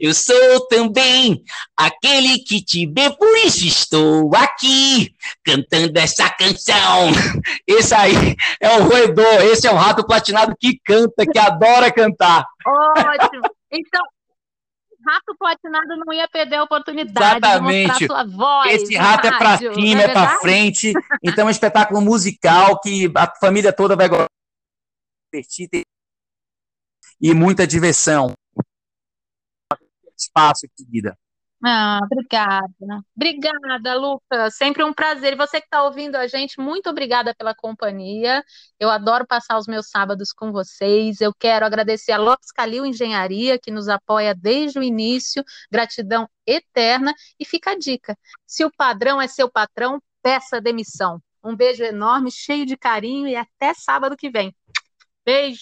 Eu 0.00 0.14
sou 0.14 0.66
também 0.68 1.42
aquele 1.76 2.38
que 2.38 2.62
te 2.62 2.86
vê, 2.86 3.10
por 3.10 3.36
isso 3.38 3.66
estou 3.66 4.34
aqui 4.34 5.14
cantando 5.44 5.98
essa 5.98 6.28
canção. 6.30 7.10
Esse 7.66 7.94
aí 7.94 8.36
é 8.60 8.70
o 8.78 8.84
roedor, 8.84 9.42
esse 9.42 9.66
é 9.66 9.70
o 9.70 9.76
rato 9.76 10.06
platinado 10.06 10.54
que 10.58 10.78
canta, 10.84 11.26
que 11.26 11.38
adora 11.38 11.92
cantar. 11.92 12.46
Ótimo. 12.64 13.42
Então, 13.70 14.02
rato 15.06 15.36
platinado 15.38 15.96
não 15.96 16.12
ia 16.12 16.28
perder 16.28 16.56
a 16.56 16.64
oportunidade 16.64 17.38
Exatamente. 17.38 17.82
de 17.82 17.88
mostrar 17.88 18.06
sua 18.06 18.24
voz. 18.24 18.82
Esse 18.82 18.96
rato 18.96 19.26
é 19.26 19.38
para 19.38 19.58
cima, 19.58 20.02
é, 20.02 20.04
é 20.04 20.12
para 20.12 20.40
frente. 20.40 20.92
Então 21.22 21.44
é 21.44 21.46
um 21.46 21.50
espetáculo 21.50 22.00
musical 22.00 22.80
que 22.80 23.10
a 23.14 23.32
família 23.40 23.72
toda 23.72 23.96
vai 23.96 24.08
gostar. 24.08 24.26
E 27.20 27.34
muita 27.34 27.66
diversão. 27.66 28.32
Espaço, 30.16 30.66
querida. 30.76 31.16
Ah, 31.68 31.98
obrigada. 32.04 33.02
Obrigada, 33.16 33.94
Lucas. 33.94 34.54
Sempre 34.56 34.84
um 34.84 34.92
prazer. 34.92 35.32
E 35.32 35.36
você 35.36 35.60
que 35.60 35.66
está 35.66 35.82
ouvindo 35.82 36.14
a 36.14 36.28
gente, 36.28 36.60
muito 36.60 36.88
obrigada 36.88 37.34
pela 37.34 37.56
companhia. 37.56 38.44
Eu 38.78 38.88
adoro 38.88 39.26
passar 39.26 39.58
os 39.58 39.66
meus 39.66 39.88
sábados 39.88 40.32
com 40.32 40.52
vocês. 40.52 41.20
Eu 41.20 41.34
quero 41.34 41.66
agradecer 41.66 42.12
a 42.12 42.18
Lopes 42.18 42.52
Calil 42.52 42.86
Engenharia, 42.86 43.58
que 43.58 43.72
nos 43.72 43.88
apoia 43.88 44.32
desde 44.32 44.78
o 44.78 44.82
início. 44.82 45.42
Gratidão 45.68 46.28
eterna. 46.46 47.12
E 47.38 47.44
fica 47.44 47.72
a 47.72 47.78
dica: 47.78 48.16
se 48.46 48.64
o 48.64 48.70
padrão 48.70 49.20
é 49.20 49.26
seu 49.26 49.50
patrão, 49.50 50.00
peça 50.22 50.60
demissão. 50.60 51.20
Um 51.42 51.56
beijo 51.56 51.82
enorme, 51.82 52.30
cheio 52.30 52.64
de 52.64 52.76
carinho 52.76 53.26
e 53.26 53.34
até 53.34 53.74
sábado 53.74 54.16
que 54.16 54.30
vem. 54.30 54.54
Beijo. 55.24 55.54